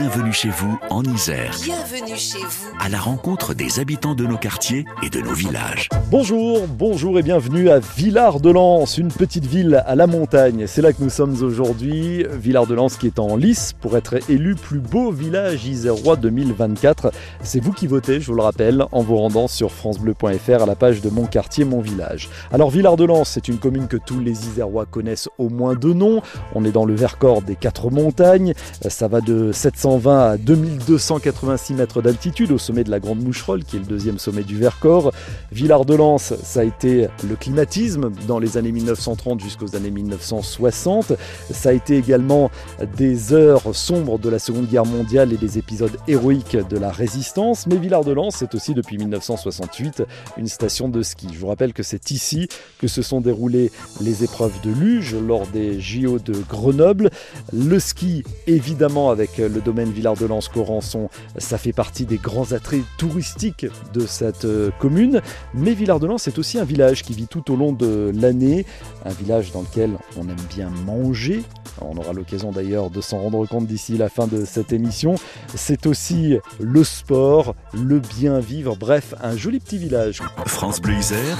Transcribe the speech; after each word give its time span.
Bienvenue 0.00 0.32
chez 0.32 0.50
vous 0.50 0.78
en 0.90 1.02
Isère. 1.02 1.56
Bienvenue 1.64 2.16
chez 2.16 2.38
vous. 2.38 2.70
À 2.78 2.88
la 2.88 3.00
rencontre 3.00 3.52
des 3.52 3.80
habitants 3.80 4.14
de 4.14 4.24
nos 4.24 4.36
quartiers 4.36 4.84
et 5.02 5.10
de 5.10 5.20
nos 5.20 5.32
villages. 5.32 5.88
Bonjour, 6.08 6.68
bonjour 6.68 7.18
et 7.18 7.24
bienvenue 7.24 7.68
à 7.68 7.80
Villard-de-Lans, 7.80 8.84
une 8.84 9.08
petite 9.08 9.44
ville 9.44 9.82
à 9.84 9.96
la 9.96 10.06
montagne. 10.06 10.68
C'est 10.68 10.82
là 10.82 10.92
que 10.92 11.02
nous 11.02 11.10
sommes 11.10 11.42
aujourd'hui. 11.42 12.24
Villard-de-Lans 12.30 12.90
qui 12.90 13.08
est 13.08 13.18
en 13.18 13.34
lice 13.34 13.72
pour 13.72 13.96
être 13.96 14.20
élu 14.30 14.54
plus 14.54 14.78
beau 14.78 15.10
village 15.10 15.66
isérois 15.66 16.14
2024. 16.14 17.10
C'est 17.42 17.58
vous 17.58 17.72
qui 17.72 17.88
votez, 17.88 18.20
je 18.20 18.28
vous 18.28 18.36
le 18.36 18.42
rappelle, 18.42 18.84
en 18.92 19.02
vous 19.02 19.16
rendant 19.16 19.48
sur 19.48 19.72
francebleu.fr 19.72 20.62
à 20.62 20.66
la 20.66 20.76
page 20.76 21.00
de 21.00 21.10
Mon 21.10 21.26
quartier, 21.26 21.64
mon 21.64 21.80
village. 21.80 22.28
Alors 22.52 22.70
Villard-de-Lans, 22.70 23.24
c'est 23.24 23.48
une 23.48 23.58
commune 23.58 23.88
que 23.88 23.96
tous 23.96 24.20
les 24.20 24.46
Isérois 24.46 24.86
connaissent 24.86 25.28
au 25.38 25.48
moins 25.48 25.74
de 25.74 25.92
nom. 25.92 26.22
On 26.54 26.64
est 26.64 26.70
dans 26.70 26.84
le 26.84 26.94
Vercors 26.94 27.42
des 27.42 27.56
quatre 27.56 27.90
montagnes. 27.90 28.54
Ça 28.88 29.08
va 29.08 29.20
de 29.20 29.50
720 29.88 30.30
à 30.30 30.36
2286 30.36 31.74
mètres 31.74 32.02
d'altitude 32.02 32.52
au 32.52 32.58
sommet 32.58 32.84
de 32.84 32.90
la 32.90 33.00
Grande 33.00 33.22
Moucherolle, 33.22 33.64
qui 33.64 33.76
est 33.76 33.78
le 33.78 33.86
deuxième 33.86 34.18
sommet 34.18 34.42
du 34.42 34.56
Vercors. 34.56 35.12
Villard-de-Lans, 35.50 36.18
ça 36.18 36.60
a 36.60 36.64
été 36.64 37.08
le 37.26 37.36
climatisme 37.36 38.10
dans 38.26 38.38
les 38.38 38.58
années 38.58 38.72
1930 38.72 39.40
jusqu'aux 39.40 39.76
années 39.76 39.90
1960. 39.90 41.14
Ça 41.50 41.70
a 41.70 41.72
été 41.72 41.96
également 41.96 42.50
des 42.96 43.32
heures 43.32 43.74
sombres 43.74 44.18
de 44.18 44.28
la 44.28 44.38
Seconde 44.38 44.68
Guerre 44.68 44.84
mondiale 44.84 45.32
et 45.32 45.38
des 45.38 45.56
épisodes 45.56 45.96
héroïques 46.06 46.56
de 46.68 46.76
la 46.76 46.90
résistance. 46.90 47.66
Mais 47.66 47.76
Villard-de-Lans, 47.76 48.30
c'est 48.30 48.54
aussi 48.54 48.74
depuis 48.74 48.98
1968 48.98 50.02
une 50.36 50.48
station 50.48 50.90
de 50.90 51.02
ski. 51.02 51.28
Je 51.32 51.38
vous 51.38 51.48
rappelle 51.48 51.72
que 51.72 51.82
c'est 51.82 52.10
ici 52.10 52.48
que 52.78 52.88
se 52.88 53.00
sont 53.00 53.22
déroulées 53.22 53.72
les 54.02 54.22
épreuves 54.22 54.60
de 54.62 54.70
luge 54.70 55.14
lors 55.14 55.46
des 55.46 55.80
JO 55.80 56.18
de 56.18 56.34
Grenoble. 56.48 57.10
Le 57.52 57.78
ski, 57.78 58.22
évidemment, 58.46 59.10
avec 59.10 59.38
le 59.38 59.60
domaine 59.68 59.90
Villard-de-Lans-Corançon, 59.90 61.10
ça 61.36 61.58
fait 61.58 61.74
partie 61.74 62.06
des 62.06 62.16
grands 62.16 62.52
attraits 62.52 62.80
touristiques 62.96 63.66
de 63.92 64.06
cette 64.06 64.46
euh, 64.46 64.70
commune. 64.78 65.20
Mais 65.52 65.74
Villard-de-Lans, 65.74 66.16
c'est 66.16 66.38
aussi 66.38 66.58
un 66.58 66.64
village 66.64 67.02
qui 67.02 67.12
vit 67.12 67.26
tout 67.26 67.52
au 67.52 67.56
long 67.56 67.72
de 67.72 68.10
l'année, 68.14 68.64
un 69.04 69.12
village 69.12 69.52
dans 69.52 69.60
lequel 69.60 69.98
on 70.16 70.22
aime 70.22 70.36
bien 70.48 70.70
manger. 70.86 71.42
On 71.82 71.96
aura 71.98 72.14
l'occasion 72.14 72.50
d'ailleurs 72.50 72.88
de 72.88 73.02
s'en 73.02 73.18
rendre 73.18 73.46
compte 73.46 73.66
d'ici 73.66 73.98
la 73.98 74.08
fin 74.08 74.26
de 74.26 74.46
cette 74.46 74.72
émission. 74.72 75.16
C'est 75.54 75.86
aussi 75.86 76.38
le 76.58 76.82
sport, 76.82 77.54
le 77.74 78.00
bien 78.00 78.40
vivre, 78.40 78.74
bref, 78.74 79.14
un 79.22 79.36
joli 79.36 79.60
petit 79.60 79.78
village. 79.78 80.20
France 80.46 80.80
Bleu 80.80 80.94
Isère, 80.94 81.38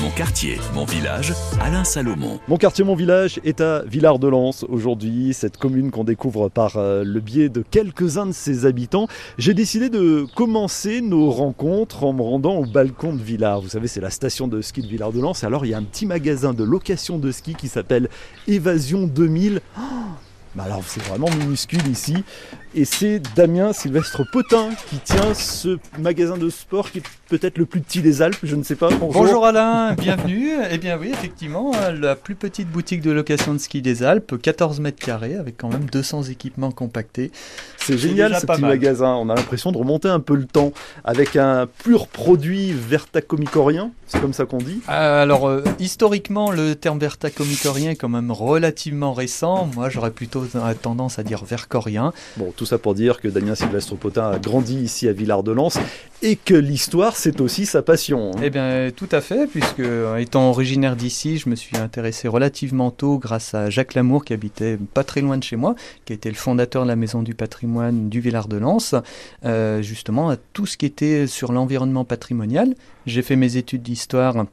mon 0.00 0.10
quartier, 0.10 0.58
mon 0.74 0.84
village, 0.84 1.32
Alain 1.60 1.84
Salomon. 1.84 2.38
Mon 2.46 2.56
quartier, 2.56 2.84
mon 2.84 2.94
village 2.94 3.40
est 3.42 3.60
à 3.60 3.82
Villard-de-Lans 3.86 4.64
aujourd'hui, 4.68 5.34
cette 5.34 5.56
commune 5.56 5.90
qu'on 5.90 6.04
découvre 6.04 6.48
par 6.48 6.76
euh, 6.76 7.02
le 7.04 7.20
biais 7.20 7.48
de 7.48 7.62
quelques-uns 7.70 8.26
de 8.26 8.32
ses 8.32 8.66
habitants. 8.66 9.08
J'ai 9.38 9.54
décidé 9.54 9.88
de 9.88 10.26
commencer 10.34 11.00
nos 11.00 11.30
rencontres 11.30 12.04
en 12.04 12.12
me 12.12 12.22
rendant 12.22 12.56
au 12.56 12.66
balcon 12.66 13.12
de 13.12 13.22
Villard. 13.22 13.60
Vous 13.60 13.70
savez, 13.70 13.88
c'est 13.88 14.00
la 14.00 14.10
station 14.10 14.48
de 14.48 14.60
ski 14.60 14.82
de 14.82 14.88
Villard-de-Lans. 14.88 15.32
Alors, 15.42 15.64
il 15.64 15.70
y 15.70 15.74
a 15.74 15.78
un 15.78 15.82
petit 15.82 16.06
magasin 16.06 16.52
de 16.52 16.64
location 16.64 17.18
de 17.18 17.30
ski 17.30 17.54
qui 17.54 17.68
s'appelle 17.68 18.08
Évasion 18.46 19.06
2000. 19.06 19.60
Oh 19.78 19.80
bah 20.56 20.64
alors 20.64 20.82
c'est 20.84 21.02
vraiment 21.04 21.30
minuscule 21.30 21.86
ici. 21.86 22.24
Et 22.72 22.84
c'est 22.84 23.20
Damien 23.34 23.72
Sylvestre 23.72 24.22
Potin 24.30 24.70
qui 24.88 24.98
tient 24.98 25.34
ce 25.34 25.78
magasin 25.98 26.36
de 26.36 26.48
sport 26.50 26.92
qui 26.92 26.98
est 26.98 27.02
peut-être 27.28 27.58
le 27.58 27.66
plus 27.66 27.80
petit 27.80 28.00
des 28.00 28.22
Alpes, 28.22 28.38
je 28.44 28.54
ne 28.54 28.62
sais 28.62 28.76
pas. 28.76 28.90
Bonjour, 28.90 29.22
Bonjour 29.22 29.46
Alain, 29.46 29.94
bienvenue. 29.94 30.50
Eh 30.70 30.78
bien 30.78 30.96
oui, 30.96 31.10
effectivement, 31.12 31.72
la 32.00 32.14
plus 32.14 32.36
petite 32.36 32.68
boutique 32.68 33.02
de 33.02 33.10
location 33.10 33.54
de 33.54 33.58
ski 33.58 33.82
des 33.82 34.04
Alpes, 34.04 34.40
14 34.40 34.78
mètres 34.78 35.04
carrés, 35.04 35.34
avec 35.34 35.56
quand 35.56 35.68
même 35.68 35.86
200 35.90 36.24
équipements 36.24 36.70
compactés. 36.70 37.32
C'est 37.78 37.98
génial 37.98 38.36
ce 38.36 38.46
petit 38.46 38.60
magasin, 38.60 39.14
on 39.14 39.28
a 39.30 39.34
l'impression 39.34 39.72
de 39.72 39.78
remonter 39.78 40.08
un 40.08 40.20
peu 40.20 40.36
le 40.36 40.44
temps 40.44 40.72
avec 41.02 41.34
un 41.34 41.66
pur 41.66 42.06
produit 42.06 42.72
vertacomicorien, 42.72 43.90
c'est 44.06 44.20
comme 44.20 44.32
ça 44.32 44.44
qu'on 44.44 44.58
dit 44.58 44.80
euh, 44.88 45.22
Alors, 45.22 45.48
euh, 45.48 45.62
historiquement, 45.78 46.50
le 46.50 46.74
terme 46.74 46.98
vertacomicorien 46.98 47.90
est 47.90 47.96
quand 47.96 48.08
même 48.08 48.32
relativement 48.32 49.12
récent. 49.12 49.68
Moi, 49.76 49.88
j'aurais 49.88 50.10
plutôt 50.10 50.44
tendance 50.82 51.20
à 51.20 51.22
dire 51.22 51.44
vercorien. 51.44 52.12
Bon, 52.36 52.52
tout 52.60 52.66
ça 52.66 52.76
pour 52.76 52.92
dire 52.92 53.22
que 53.22 53.28
Damien 53.28 53.54
Sylvestre 53.54 53.96
Potin 53.96 54.32
a 54.32 54.38
grandi 54.38 54.76
ici 54.76 55.08
à 55.08 55.14
Villard-de-Lans 55.14 55.70
et 56.20 56.36
que 56.36 56.52
l'histoire, 56.52 57.16
c'est 57.16 57.40
aussi 57.40 57.64
sa 57.64 57.80
passion. 57.80 58.32
Hein. 58.34 58.40
Eh 58.42 58.50
bien, 58.50 58.90
tout 58.94 59.08
à 59.12 59.22
fait, 59.22 59.46
puisque 59.46 59.80
étant 60.18 60.50
originaire 60.50 60.94
d'ici, 60.94 61.38
je 61.38 61.48
me 61.48 61.56
suis 61.56 61.78
intéressé 61.78 62.28
relativement 62.28 62.90
tôt 62.90 63.16
grâce 63.16 63.54
à 63.54 63.70
Jacques 63.70 63.94
Lamour, 63.94 64.26
qui 64.26 64.34
habitait 64.34 64.76
pas 64.92 65.04
très 65.04 65.22
loin 65.22 65.38
de 65.38 65.42
chez 65.42 65.56
moi, 65.56 65.74
qui 66.04 66.12
était 66.12 66.28
le 66.28 66.34
fondateur 66.34 66.82
de 66.82 66.88
la 66.88 66.96
Maison 66.96 67.22
du 67.22 67.34
patrimoine 67.34 68.10
du 68.10 68.20
Villard-de-Lans, 68.20 69.00
euh, 69.46 69.80
justement 69.80 70.28
à 70.28 70.36
tout 70.36 70.66
ce 70.66 70.76
qui 70.76 70.84
était 70.84 71.26
sur 71.26 71.52
l'environnement 71.52 72.04
patrimonial. 72.04 72.74
J'ai 73.06 73.22
fait 73.22 73.36
mes 73.36 73.56
études 73.56 73.82
d'histoire 73.82 74.44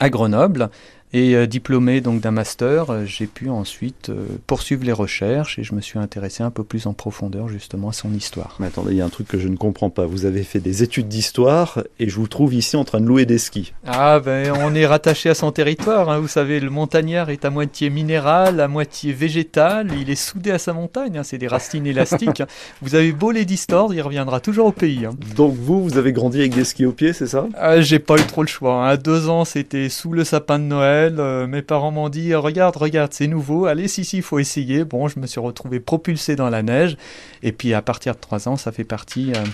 à 0.00 0.10
Grenoble 0.10 0.70
et 1.12 1.34
euh, 1.34 1.46
diplômé 1.46 2.00
donc 2.00 2.20
d'un 2.20 2.30
master, 2.30 2.90
euh, 2.90 3.04
j'ai 3.06 3.26
pu 3.26 3.48
ensuite 3.48 4.10
euh, 4.10 4.26
poursuivre 4.46 4.84
les 4.84 4.92
recherches 4.92 5.58
et 5.58 5.62
je 5.62 5.74
me 5.74 5.80
suis 5.80 5.98
intéressé 5.98 6.42
un 6.42 6.50
peu 6.50 6.64
plus 6.64 6.86
en 6.86 6.92
profondeur 6.92 7.48
justement 7.48 7.88
à 7.88 7.92
son 7.92 8.12
histoire. 8.12 8.56
Mais 8.60 8.66
attendez, 8.66 8.92
il 8.92 8.98
y 8.98 9.00
a 9.00 9.06
un 9.06 9.10
truc 9.10 9.26
que 9.26 9.38
je 9.38 9.48
ne 9.48 9.56
comprends 9.56 9.88
pas. 9.88 10.04
Vous 10.04 10.26
avez 10.26 10.42
fait 10.42 10.60
des 10.60 10.82
études 10.82 11.08
d'histoire 11.08 11.82
et 11.98 12.08
je 12.08 12.16
vous 12.16 12.28
trouve 12.28 12.54
ici 12.54 12.76
en 12.76 12.84
train 12.84 13.00
de 13.00 13.06
louer 13.06 13.24
des 13.24 13.38
skis. 13.38 13.72
Ah 13.86 14.20
ben 14.20 14.52
on 14.60 14.74
est 14.74 14.86
rattaché 14.86 15.30
à 15.30 15.34
son 15.34 15.50
territoire. 15.50 16.10
Hein. 16.10 16.18
Vous 16.18 16.28
savez, 16.28 16.60
le 16.60 16.70
montagnard 16.70 17.30
est 17.30 17.44
à 17.44 17.50
moitié 17.50 17.88
minéral, 17.88 18.60
à 18.60 18.68
moitié 18.68 19.12
végétal. 19.12 19.88
Il 19.98 20.10
est 20.10 20.14
soudé 20.14 20.50
à 20.50 20.58
sa 20.58 20.74
montagne. 20.74 21.16
Hein. 21.16 21.22
C'est 21.22 21.38
des 21.38 21.48
racines 21.48 21.86
élastiques. 21.86 22.42
vous 22.82 22.94
avez 22.94 23.12
beau 23.12 23.30
les 23.30 23.46
distordre, 23.46 23.94
il 23.94 24.02
reviendra 24.02 24.40
toujours 24.40 24.66
au 24.66 24.72
pays. 24.72 25.06
Hein. 25.06 25.12
Donc 25.36 25.54
vous, 25.54 25.82
vous 25.82 25.96
avez 25.96 26.12
grandi 26.12 26.40
avec 26.40 26.54
des 26.54 26.64
skis 26.64 26.84
aux 26.84 26.92
pieds, 26.92 27.14
c'est 27.14 27.26
ça? 27.26 27.46
Ah, 27.54 27.80
J'ai 27.80 27.98
pas 27.98 28.16
eu 28.16 28.24
trop 28.24 28.42
le 28.42 28.48
choix. 28.48 28.86
À 28.86 28.98
deux 28.98 29.30
ans, 29.30 29.46
c'était 29.46 29.88
sous 29.88 30.12
le 30.12 30.24
sapin 30.24 30.58
de 30.58 30.64
Noël. 30.64 30.97
Euh, 30.98 31.46
mes 31.46 31.62
parents 31.62 31.90
m'ont 31.90 32.08
dit 32.08 32.34
regarde, 32.34 32.76
regarde, 32.76 33.12
c'est 33.12 33.26
nouveau, 33.26 33.66
allez, 33.66 33.88
si, 33.88 34.04
si, 34.04 34.18
il 34.18 34.22
faut 34.22 34.38
essayer. 34.38 34.84
Bon, 34.84 35.08
je 35.08 35.18
me 35.18 35.26
suis 35.26 35.40
retrouvé 35.40 35.80
propulsé 35.80 36.36
dans 36.36 36.50
la 36.50 36.62
neige. 36.62 36.96
Et 37.42 37.52
puis 37.52 37.74
à 37.74 37.82
partir 37.82 38.14
de 38.14 38.20
trois 38.20 38.48
ans, 38.48 38.56
ça 38.56 38.72
fait 38.72 38.84
partie. 38.84 39.32
Euh, 39.34 39.44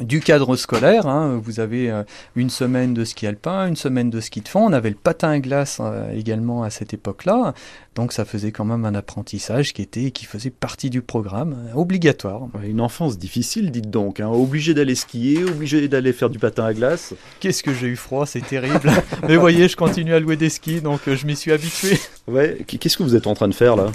du 0.00 0.20
cadre 0.20 0.56
scolaire. 0.56 1.06
Hein. 1.06 1.38
Vous 1.44 1.60
avez 1.60 1.90
euh, 1.90 2.02
une 2.34 2.48
semaine 2.48 2.94
de 2.94 3.04
ski 3.04 3.26
alpin, 3.26 3.68
une 3.68 3.76
semaine 3.76 4.08
de 4.08 4.20
ski 4.20 4.40
de 4.40 4.48
fond. 4.48 4.64
On 4.64 4.72
avait 4.72 4.88
le 4.88 4.96
patin 4.96 5.28
à 5.28 5.38
glace 5.38 5.82
également 6.14 6.62
à 6.62 6.70
cette 6.70 6.94
époque-là. 6.94 7.52
Donc 7.94 8.12
ça 8.12 8.24
faisait 8.24 8.52
quand 8.52 8.64
même 8.64 8.84
un 8.86 8.94
apprentissage 8.94 9.74
qui 9.74 9.82
était 9.82 10.10
qui 10.12 10.24
faisait 10.24 10.50
partie 10.50 10.88
du 10.88 11.02
programme 11.02 11.56
euh, 11.68 11.74
obligatoire. 11.74 12.48
Une 12.64 12.80
enfance 12.80 13.18
difficile, 13.18 13.70
dites 13.70 13.90
donc. 13.90 14.20
Hein. 14.20 14.28
Obligé 14.28 14.72
d'aller 14.72 14.94
skier, 14.94 15.44
obligé 15.44 15.86
d'aller 15.88 16.12
faire 16.12 16.30
du 16.30 16.38
patin 16.38 16.64
à 16.64 16.72
glace. 16.72 17.14
Qu'est-ce 17.40 17.62
que 17.62 17.74
j'ai 17.74 17.88
eu 17.88 17.96
froid, 17.96 18.24
c'est 18.24 18.40
terrible. 18.40 18.90
Mais 19.28 19.36
voyez, 19.36 19.68
je 19.68 19.76
continue 19.76 20.14
à 20.14 20.20
louer 20.20 20.36
des 20.36 20.48
skis, 20.48 20.80
donc 20.80 21.00
euh, 21.06 21.16
je 21.16 21.26
m'y 21.26 21.36
suis 21.36 21.52
habitué. 21.52 21.98
Ouais. 22.28 22.58
Qu'est-ce 22.66 22.96
que 22.96 23.02
vous 23.02 23.16
êtes 23.16 23.26
en 23.26 23.34
train 23.34 23.48
de 23.48 23.54
faire 23.54 23.76
là? 23.76 23.86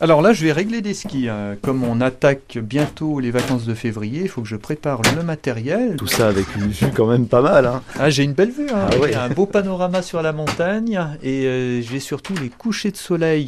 Alors 0.00 0.22
là, 0.22 0.32
je 0.32 0.44
vais 0.44 0.52
régler 0.52 0.80
des 0.80 0.94
skis. 0.94 1.28
Hein. 1.28 1.56
Comme 1.62 1.82
on 1.82 2.00
attaque 2.00 2.58
bientôt 2.62 3.20
les 3.20 3.30
vacances 3.30 3.64
de 3.64 3.74
février, 3.74 4.22
il 4.22 4.28
faut 4.28 4.42
que 4.42 4.48
je 4.48 4.56
prépare 4.56 5.02
le 5.16 5.22
matériel. 5.22 5.96
Tout 5.96 6.06
ça 6.06 6.28
avec 6.28 6.46
une 6.56 6.68
vue 6.68 6.92
quand 6.94 7.06
même 7.06 7.26
pas 7.26 7.42
mal. 7.42 7.66
Hein. 7.66 7.82
Ah, 7.98 8.10
j'ai 8.10 8.22
une 8.22 8.34
belle 8.34 8.50
vue. 8.50 8.68
Hein. 8.70 8.88
Ah 9.16 9.24
un 9.24 9.28
beau 9.30 9.46
panorama 9.46 10.02
sur 10.02 10.22
la 10.22 10.32
montagne 10.32 11.00
et 11.22 11.46
euh, 11.46 11.82
j'ai 11.82 12.00
surtout 12.00 12.34
les 12.40 12.48
couchers 12.48 12.90
de 12.90 12.96
soleil 12.96 13.39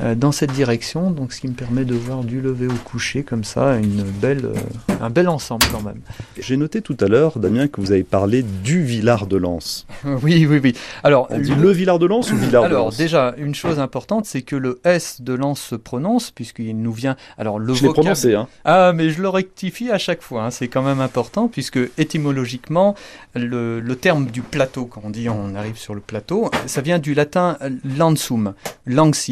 euh, 0.00 0.14
dans 0.14 0.32
cette 0.32 0.52
direction, 0.52 1.10
donc 1.10 1.32
ce 1.32 1.40
qui 1.40 1.48
me 1.48 1.54
permet 1.54 1.84
de 1.84 1.94
voir 1.94 2.24
du 2.24 2.40
lever 2.40 2.66
au 2.66 2.74
coucher 2.84 3.22
comme 3.22 3.44
ça, 3.44 3.76
une 3.76 4.02
belle, 4.02 4.44
euh, 4.44 4.94
un 5.00 5.10
bel 5.10 5.28
ensemble 5.28 5.64
quand 5.72 5.82
même. 5.82 6.00
J'ai 6.38 6.56
noté 6.56 6.82
tout 6.82 6.96
à 7.00 7.06
l'heure, 7.06 7.38
Damien, 7.38 7.68
que 7.68 7.80
vous 7.80 7.92
avez 7.92 8.02
parlé 8.02 8.42
du 8.42 8.82
Villard 8.82 9.26
de 9.26 9.36
Lens. 9.36 9.86
oui, 10.04 10.46
oui, 10.46 10.60
oui. 10.62 10.74
Alors, 11.02 11.26
On 11.30 11.38
dit 11.38 11.54
le, 11.54 11.70
Villard 11.70 11.98
de 11.98 12.06
Lens 12.06 12.30
ou 12.32 12.36
Villard 12.36 12.64
Alors, 12.64 12.92
déjà, 12.92 13.34
une 13.36 13.54
chose 13.54 13.78
importante, 13.78 14.26
c'est 14.26 14.42
que 14.42 14.56
le 14.56 14.80
S 14.84 15.20
de 15.20 15.34
Lens 15.34 15.60
se 15.60 15.74
prononce, 15.74 16.30
puisqu'il 16.30 16.76
nous 16.80 16.92
vient. 16.92 17.16
Alors, 17.38 17.58
le 17.58 17.74
je 17.74 17.82
l'ai 17.82 17.92
prononcé, 17.92 18.34
hein. 18.34 18.48
Ah, 18.64 18.92
mais 18.94 19.10
je 19.10 19.22
le 19.22 19.28
rectifie 19.28 19.90
à 19.90 19.98
chaque 19.98 20.22
fois, 20.22 20.44
hein. 20.44 20.50
c'est 20.50 20.68
quand 20.68 20.82
même 20.82 21.00
important, 21.00 21.48
puisque 21.48 21.78
étymologiquement, 21.98 22.94
le, 23.34 23.80
le, 23.80 23.96
terme 23.96 24.26
du 24.26 24.42
plateau, 24.42 24.86
quand 24.86 25.02
on 25.04 25.10
dit 25.10 25.28
on 25.28 25.54
arrive 25.54 25.76
sur 25.76 25.94
le 25.94 26.00
plateau, 26.00 26.50
ça 26.66 26.80
vient 26.80 26.98
du 26.98 27.14
latin 27.14 27.56
lansum, 27.84 28.54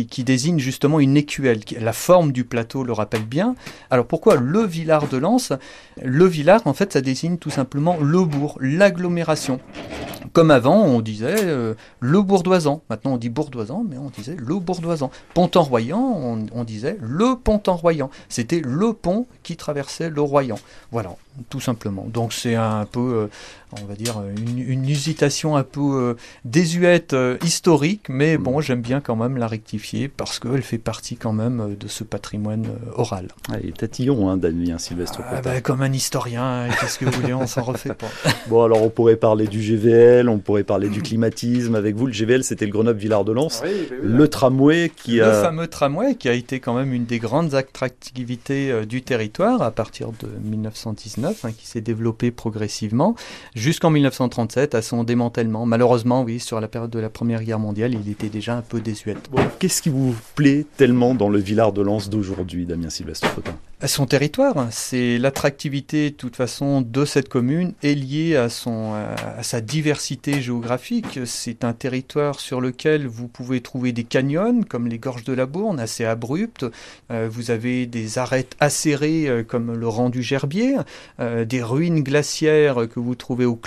qui 0.07 0.25
désigne 0.25 0.59
justement 0.59 1.01
une 1.01 1.17
écuelle. 1.17 1.61
La 1.79 1.93
forme 1.93 2.33
du 2.33 2.45
plateau 2.45 2.85
le 2.85 2.93
rappelle 2.93 3.25
bien. 3.25 3.55
Alors 3.91 4.07
pourquoi 4.07 4.37
le 4.37 4.65
villard 4.65 5.09
de 5.09 5.17
Lens? 5.17 5.53
Le 6.03 6.27
villard, 6.27 6.63
en 6.67 6.73
fait, 6.73 6.93
ça 6.93 7.01
désigne 7.01 7.37
tout 7.37 7.51
simplement 7.51 7.97
le 8.01 8.25
bourg, 8.25 8.59
l'agglomération. 8.61 9.61
Comme 10.33 10.51
avant, 10.51 10.85
on 10.85 11.01
disait 11.01 11.45
euh, 11.45 11.75
le 11.99 12.23
bourdoisant. 12.23 12.83
Maintenant, 12.89 13.15
on 13.15 13.17
dit 13.17 13.31
bourdoisant, 13.31 13.85
mais 13.89 13.99
on 13.99 14.11
disait 14.11 14.37
le 14.39 14.57
bourdoisant. 14.57 15.11
Pont-en-Royan, 15.35 15.99
on, 16.53 16.65
disait 16.65 16.99
le 17.01 17.37
pont-en-Royan. 17.37 18.11
C'était 18.29 18.61
le 18.61 18.93
pont 18.93 19.27
qui 19.43 19.57
traversait 19.57 20.11
le 20.11 20.21
Royan. 20.21 20.57
Voilà. 20.93 21.17
Tout 21.49 21.61
simplement. 21.61 22.07
Donc 22.13 22.33
c'est 22.33 22.55
un 22.55 22.85
peu, 22.91 23.01
euh, 23.01 23.27
on 23.81 23.85
va 23.87 23.95
dire, 23.95 24.21
une, 24.37 24.59
une 24.59 24.89
usitation 24.89 25.57
un 25.57 25.63
peu 25.63 25.81
euh, 25.81 26.15
désuète, 26.45 27.13
euh, 27.13 27.37
historique, 27.45 28.07
mais 28.09 28.37
Mm. 28.37 28.43
bon, 28.43 28.61
j'aime 28.61 28.81
bien 28.83 29.01
quand 29.01 29.17
même 29.17 29.37
la 29.37 29.47
rectifier 29.47 30.09
parce 30.09 30.39
qu'elle 30.39 30.63
fait 30.63 30.79
partie 30.79 31.17
quand 31.17 31.33
même 31.33 31.61
euh, 31.61 31.77
de 31.79 31.89
ce 31.89 32.05
patrimoine 32.05 32.67
euh, 32.67 32.93
oral. 32.97 33.29
Ah, 33.51 33.57
il 33.63 33.71
est 33.71 33.77
tatillon, 33.77 34.29
hein, 34.29 34.37
Damien 34.37 34.79
Sylvestre 34.79 35.21
Ah, 35.31 35.41
bah, 35.41 35.61
comme 35.61 35.83
un 35.83 35.93
historien, 35.93 36.69
qu'est-ce 36.81 36.99
que 36.99 37.05
vous 37.07 37.21
voulez, 37.21 37.33
on 37.35 37.47
s'en 37.47 37.63
refait 37.63 37.95
pas. 37.95 38.09
Bon, 38.49 38.63
alors 38.65 38.83
on 38.83 38.91
pourrait 38.91 39.17
parler 39.17 39.47
du 39.47 39.63
GVL, 39.63 40.29
on 40.29 40.39
pourrait 40.39 40.65
parler 40.65 40.89
du 40.89 41.03
climatisme 41.03 41.75
avec 41.75 41.95
vous. 41.95 42.07
Le 42.07 42.13
GVL, 42.13 42.43
c'était 42.45 42.67
le 42.67 42.73
Grenoble-Villard-de-Lans. 42.73 43.49
Le 44.03 44.29
tramway 44.29 44.91
qui 44.95 45.17
Le 45.17 45.25
a... 45.25 45.43
fameux 45.43 45.69
tramway 45.69 46.15
qui 46.17 46.29
a 46.29 46.33
été 46.33 46.59
quand 46.61 46.75
même 46.75 46.93
une 46.93 47.05
des 47.05 47.19
grandes 47.19 47.55
attractivités 47.55 48.71
euh, 48.73 48.85
du 48.87 49.03
territoire 49.03 49.63
à 49.63 49.71
partir 49.71 50.09
de 50.21 50.29
1919, 50.43 51.20
hein, 51.25 51.53
qui 51.53 51.67
s'est 51.67 51.81
développé 51.81 52.31
progressivement 52.31 53.15
jusqu'en 53.55 53.91
1937 53.91 54.75
à 54.75 54.83
son 54.83 55.05
démantèlement. 55.05 55.67
Malheureusement, 55.67 56.23
oui, 56.23 56.41
sur 56.41 56.61
la 56.61 56.69
période 56.69 56.91
de 56.91 56.99
la 56.99 57.11
Première 57.11 57.43
Guerre 57.43 57.59
mondiale, 57.59 57.95
il 57.95 58.11
était 58.11 58.29
déjà 58.29 58.57
un 58.57 58.63
peu 58.63 58.81
désuet. 58.81 59.17
Qu'est-ce 59.59 59.83
qui 59.83 59.91
vous 59.91 60.15
plaît 60.35 60.67
tellement 60.77 61.15
dans 61.15 61.29
le 61.29 61.39
Villard-de-Lans 61.39 62.09
d'aujourd'hui, 62.11 62.67
Damien 62.67 62.91
Sylvestre 62.91 63.35
Cotin 63.35 63.55
Son 63.87 64.05
territoire, 64.05 64.67
c'est 64.71 65.17
l'attractivité 65.17 66.11
de 66.11 66.15
toute 66.15 66.37
façon 66.37 66.83
de 66.83 67.07
cette 67.07 67.31
commune 67.31 67.73
est 67.83 67.95
liée 67.95 68.37
à, 68.37 68.51
son, 68.51 68.93
à 68.93 69.43
sa 69.43 69.63
diversité 69.63 70.43
géographique. 70.43 71.21
C'est 71.25 71.65
un 71.65 71.73
territoire 71.73 72.41
sur 72.41 72.61
lequel 72.61 73.07
vous 73.07 73.27
pouvez 73.27 73.63
trouver 73.63 73.93
des 73.93 74.05
canyons 74.05 74.61
comme 74.69 74.87
les 74.87 74.99
gorges 74.99 75.25
de 75.25 75.33
la 75.33 75.47
Bourne, 75.47 75.81
assez 75.81 76.05
abruptes. 76.05 76.67
Euh, 77.11 77.27
vous 77.31 77.51
avez 77.51 77.87
des 77.87 78.19
arêtes 78.19 78.55
acérées 78.61 79.29
euh, 79.29 79.43
comme 79.45 79.75
le 79.75 79.89
rang 79.89 80.11
du 80.11 80.23
Gerbier, 80.23 80.77
euh, 81.19 81.47
des 81.47 81.63
ruines 81.63 82.03
glaciaires 82.03 82.87
que 82.87 83.01
vous 83.01 83.15
trouvez 83.15 83.47
au 83.47 83.59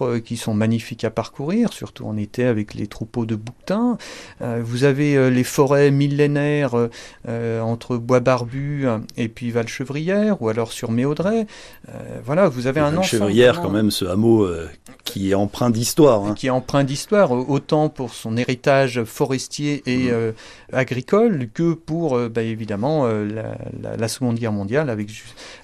euh, 0.00 0.20
qui 0.20 0.38
sont 0.38 0.54
magnifiques 0.54 1.04
à 1.04 1.10
parcourir, 1.10 1.74
surtout 1.74 2.06
en 2.06 2.16
été 2.16 2.44
avec 2.44 2.72
les 2.72 2.86
troupeaux 2.86 3.26
de 3.26 3.34
bouquetins. 3.34 3.98
Euh, 4.40 4.62
vous 4.64 4.84
avez 4.84 5.14
euh, 5.16 5.28
les 5.28 5.44
forêts 5.44 5.90
millénaires 5.90 6.74
euh, 6.74 6.88
euh, 7.28 7.60
entre 7.60 7.98
Bois 7.98 8.20
Barbu 8.20 8.86
et 9.18 9.28
puis 9.28 9.41
Valchevrière 9.50 10.40
ou 10.42 10.48
alors 10.48 10.72
sur 10.72 10.90
Méaudret. 10.90 11.46
Euh, 11.88 11.92
voilà, 12.24 12.48
vous 12.48 12.66
avez 12.66 12.80
un 12.80 12.88
ensemble 12.96 13.04
Chevrière, 13.04 13.54
vraiment 13.54 13.68
quand 13.68 13.74
même, 13.74 13.90
ce 13.90 14.04
hameau 14.04 14.44
euh, 14.44 14.68
qui 15.04 15.30
est 15.30 15.34
empreint 15.34 15.70
d'histoire. 15.70 16.24
hein. 16.24 16.34
qui 16.34 16.46
est 16.46 16.50
empreint 16.50 16.84
d'histoire, 16.84 17.32
autant 17.32 17.88
pour 17.88 18.14
son 18.14 18.36
héritage 18.36 19.02
forestier 19.04 19.82
et 19.86 20.04
Mhm. 20.04 20.10
euh, 20.12 20.32
agricole 20.72 21.48
que 21.52 21.74
pour, 21.74 22.18
bah, 22.28 22.42
évidemment, 22.42 23.06
la, 23.06 23.56
la- 23.82 23.96
la 23.96 24.08
Seconde 24.08 24.36
Guerre 24.38 24.52
mondiale 24.52 24.90
avec 24.90 25.08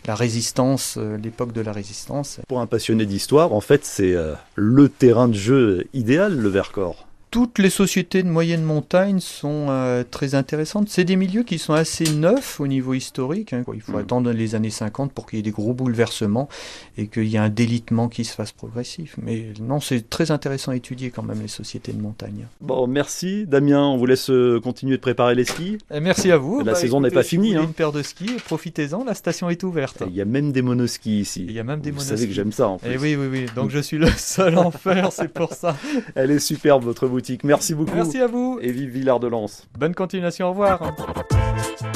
la 0.07 0.15
résistance, 0.15 0.99
l'époque 1.23 1.53
de 1.53 1.61
la 1.61 1.73
résistance. 1.73 2.41
Pour 2.49 2.61
un 2.61 2.67
passionné 2.67 3.07
d'histoire, 3.07 3.53
en 3.53 3.61
fait, 3.61 3.85
c'est 3.85 4.15
le 4.55 4.89
terrain 4.89 5.29
de 5.29 5.35
jeu 5.35 5.87
idéal, 5.95 6.37
le 6.37 6.49
Vercors. 6.49 7.07
Toutes 7.31 7.59
les 7.59 7.69
sociétés 7.69 8.23
de 8.23 8.29
moyenne 8.31 8.63
montagne 8.63 9.21
sont 9.21 9.67
euh, 9.69 10.03
très 10.11 10.35
intéressantes. 10.35 10.89
C'est 10.89 11.05
des 11.05 11.17
milieux 11.17 11.43
qui 11.43 11.59
sont 11.59 11.75
assez 11.75 12.05
neufs 12.11 12.59
au 12.59 12.67
niveau 12.67 12.95
historique. 12.95 13.53
hein. 13.53 13.65
Il 13.75 13.83
faut 13.83 13.93
Mhm. 13.93 13.99
attendre 13.99 14.33
les 14.33 14.55
années 14.55 14.71
50 14.71 15.13
pour 15.13 15.27
qu'il 15.27 15.39
y 15.39 15.41
ait 15.41 15.43
des 15.43 15.51
gros 15.51 15.75
bouleversements 15.75 16.49
et 16.97 17.07
qu'il 17.09 17.25
y 17.27 17.35
ait 17.37 17.39
un 17.39 17.51
délitement 17.51 18.09
qui 18.09 18.25
se 18.25 18.33
fasse 18.35 18.53
progressif. 18.53 19.15
Mais 19.23 19.49
non, 19.61 19.79
c'est 19.79 20.09
très 20.09 20.31
intéressant 20.31 20.73
à 20.73 20.77
étudier 20.77 21.11
quand 21.11 21.23
même 21.23 21.43
les 21.43 21.49
sociétés 21.49 21.93
de 21.93 22.01
montagne. 22.01 22.47
Bon, 22.63 22.87
merci 22.87 23.45
Damien, 23.47 23.83
on 23.83 23.99
vous 23.99 24.07
laisse 24.07 24.31
euh, 24.31 24.59
continuer 24.59 24.97
de 24.97 25.03
préparer 25.03 25.35
les 25.35 25.45
skis. 25.45 25.77
Et 25.93 26.01
merci 26.01 26.31
à 26.33 26.39
vous. 26.39 26.63
La 26.65 26.75
saison 26.75 27.03
n'est 27.03 27.11
pas 27.11 27.23
si 27.23 27.31
finie, 27.31 27.53
vous 27.55 27.61
hein. 27.61 27.65
Une 27.65 27.75
paire 27.75 27.93
de 27.93 28.03
skis, 28.03 28.37
profitez-en, 28.47 29.05
la 29.05 29.13
station 29.13 29.51
est 29.51 29.63
ouverte. 29.65 30.03
Il 30.07 30.15
y 30.17 30.23
a 30.23 30.25
même 30.25 30.51
des 30.51 30.63
monoskis 30.63 31.21
ici. 31.21 31.45
Il 31.47 31.53
y 31.53 31.61
a 31.61 31.65
même 31.65 31.81
des 31.83 31.91
vous 31.91 31.97
monoskis. 31.97 32.17
savez 32.17 32.27
que 32.27 32.33
j'aime 32.35 32.53
ça 32.53 32.69
en 32.69 32.79
plus. 32.79 32.91
Et 32.91 32.97
oui, 32.97 33.17
oui, 33.17 33.27
oui. 33.31 33.47
Donc 33.55 33.69
je 33.69 33.81
suis 33.81 33.99
le 33.99 34.09
seul 34.17 34.55
à 34.57 34.63
en 34.63 34.71
faire, 34.71 35.13
c'est 35.13 35.29
pour 35.29 35.53
ça. 35.53 35.77
Elle 36.15 36.31
est 36.31 36.39
superbe 36.39 36.85
votre 36.85 37.07
boutique, 37.07 37.18
merci 37.45 37.75
beaucoup. 37.75 37.95
Merci 37.95 38.19
à 38.19 38.27
vous. 38.27 38.59
Et 38.61 38.73
vive 38.73 38.91
Villard-de-Lans. 38.91 39.65
Bonne 39.79 39.95
continuation, 39.95 40.47
au 40.47 40.51
revoir. 40.51 40.95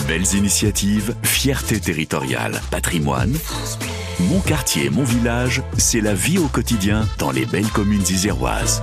Belles 0.07 0.35
initiatives, 0.35 1.15
fierté 1.23 1.81
territoriale, 1.81 2.61
patrimoine. 2.71 3.35
Mon 4.21 4.41
quartier, 4.41 4.91
mon 4.91 5.05
village, 5.05 5.63
c'est 5.79 6.01
la 6.01 6.15
vie 6.15 6.39
au 6.39 6.47
quotidien 6.47 7.07
dans 7.19 7.31
les 7.31 7.47
belles 7.47 7.71
communes 7.71 8.03
iséroises. 8.03 8.83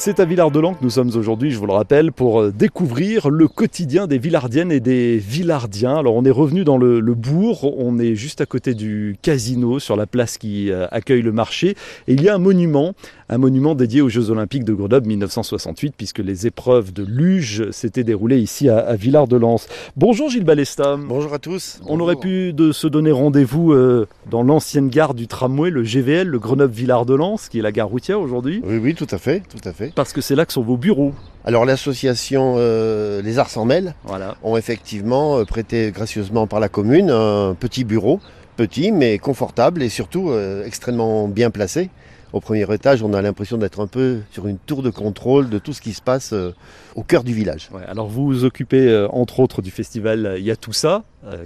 C'est 0.00 0.20
à 0.20 0.24
Villard-de-Lans 0.24 0.74
que 0.74 0.84
nous 0.84 0.90
sommes 0.90 1.10
aujourd'hui, 1.16 1.50
je 1.50 1.58
vous 1.58 1.66
le 1.66 1.72
rappelle, 1.72 2.12
pour 2.12 2.40
euh, 2.40 2.52
découvrir 2.52 3.30
le 3.30 3.48
quotidien 3.48 4.06
des 4.06 4.18
Villardiennes 4.18 4.70
et 4.70 4.78
des 4.78 5.18
Villardiens. 5.18 5.96
Alors 5.96 6.14
on 6.14 6.24
est 6.24 6.30
revenu 6.30 6.62
dans 6.62 6.78
le, 6.78 7.00
le 7.00 7.14
bourg, 7.14 7.74
on 7.76 7.98
est 7.98 8.14
juste 8.14 8.40
à 8.40 8.46
côté 8.46 8.74
du 8.74 9.16
casino, 9.22 9.80
sur 9.80 9.96
la 9.96 10.06
place 10.06 10.38
qui 10.38 10.70
euh, 10.70 10.86
accueille 10.92 11.22
le 11.22 11.32
marché. 11.32 11.70
Et 12.06 12.12
il 12.12 12.22
y 12.22 12.28
a 12.28 12.34
un 12.36 12.38
monument, 12.38 12.94
un 13.28 13.38
monument 13.38 13.74
dédié 13.74 14.00
aux 14.00 14.08
Jeux 14.08 14.30
Olympiques 14.30 14.62
de 14.62 14.72
Grenoble 14.72 15.08
1968, 15.08 15.94
puisque 15.98 16.20
les 16.20 16.46
épreuves 16.46 16.92
de 16.92 17.04
luge 17.04 17.68
s'étaient 17.72 18.04
déroulées 18.04 18.38
ici 18.38 18.68
à, 18.68 18.78
à 18.78 18.94
Villard-de-Lans. 18.94 19.66
Bonjour 19.96 20.30
Gilles 20.30 20.44
Balesta. 20.44 20.96
Bonjour 20.96 21.34
à 21.34 21.40
tous. 21.40 21.80
On 21.86 21.98
aurait 21.98 22.14
pu 22.14 22.52
de 22.52 22.70
se 22.70 22.86
donner 22.86 23.10
rendez-vous 23.10 23.72
euh, 23.72 24.06
dans 24.30 24.44
l'ancienne 24.44 24.90
gare 24.90 25.14
du 25.14 25.26
tramway, 25.26 25.70
le 25.70 25.82
GVL, 25.82 26.28
le 26.28 26.38
Grenoble-Villard-de-Lans, 26.38 27.40
qui 27.50 27.58
est 27.58 27.62
la 27.62 27.72
gare 27.72 27.88
routière 27.88 28.20
aujourd'hui, 28.20 28.62
Oui, 28.64 28.76
oui, 28.76 28.94
tout 28.94 29.08
à 29.10 29.18
fait, 29.18 29.42
tout 29.48 29.68
à 29.68 29.72
fait. 29.72 29.87
Parce 29.94 30.12
que 30.12 30.20
c'est 30.20 30.34
là 30.34 30.46
que 30.46 30.52
sont 30.52 30.62
vos 30.62 30.76
bureaux. 30.76 31.12
Alors 31.44 31.64
l'association 31.64 32.56
euh, 32.58 33.22
Les 33.22 33.38
Arts 33.38 33.50
sans 33.50 33.64
Mêle 33.64 33.94
Voilà. 34.04 34.36
ont 34.42 34.56
effectivement 34.56 35.38
euh, 35.38 35.44
prêté 35.44 35.90
gracieusement 35.92 36.46
par 36.46 36.60
la 36.60 36.68
commune 36.68 37.10
un 37.10 37.54
petit 37.54 37.84
bureau, 37.84 38.20
petit 38.56 38.92
mais 38.92 39.18
confortable 39.18 39.82
et 39.82 39.88
surtout 39.88 40.30
euh, 40.30 40.64
extrêmement 40.64 41.28
bien 41.28 41.50
placé. 41.50 41.90
Au 42.34 42.40
premier 42.40 42.70
étage, 42.74 43.02
on 43.02 43.14
a 43.14 43.22
l'impression 43.22 43.56
d'être 43.56 43.80
un 43.80 43.86
peu 43.86 44.18
sur 44.32 44.46
une 44.46 44.58
tour 44.58 44.82
de 44.82 44.90
contrôle 44.90 45.48
de 45.48 45.58
tout 45.58 45.72
ce 45.72 45.80
qui 45.80 45.94
se 45.94 46.02
passe 46.02 46.34
euh, 46.34 46.52
au 46.94 47.02
cœur 47.02 47.24
du 47.24 47.32
village. 47.32 47.70
Ouais, 47.72 47.80
alors 47.88 48.08
vous 48.08 48.26
vous 48.26 48.44
occupez 48.44 49.06
entre 49.10 49.40
autres 49.40 49.62
du 49.62 49.70
festival 49.70 50.36
Yatoussa, 50.38 51.04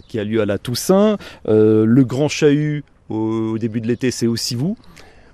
qui 0.08 0.18
a 0.18 0.24
lieu 0.24 0.40
à 0.40 0.46
la 0.46 0.58
Toussaint. 0.58 1.18
Le 1.46 2.02
Grand 2.02 2.28
Chahut 2.28 2.82
au, 3.08 3.52
au 3.52 3.58
début 3.58 3.80
de 3.80 3.86
l'été, 3.86 4.10
c'est 4.10 4.26
aussi 4.26 4.56
vous. 4.56 4.76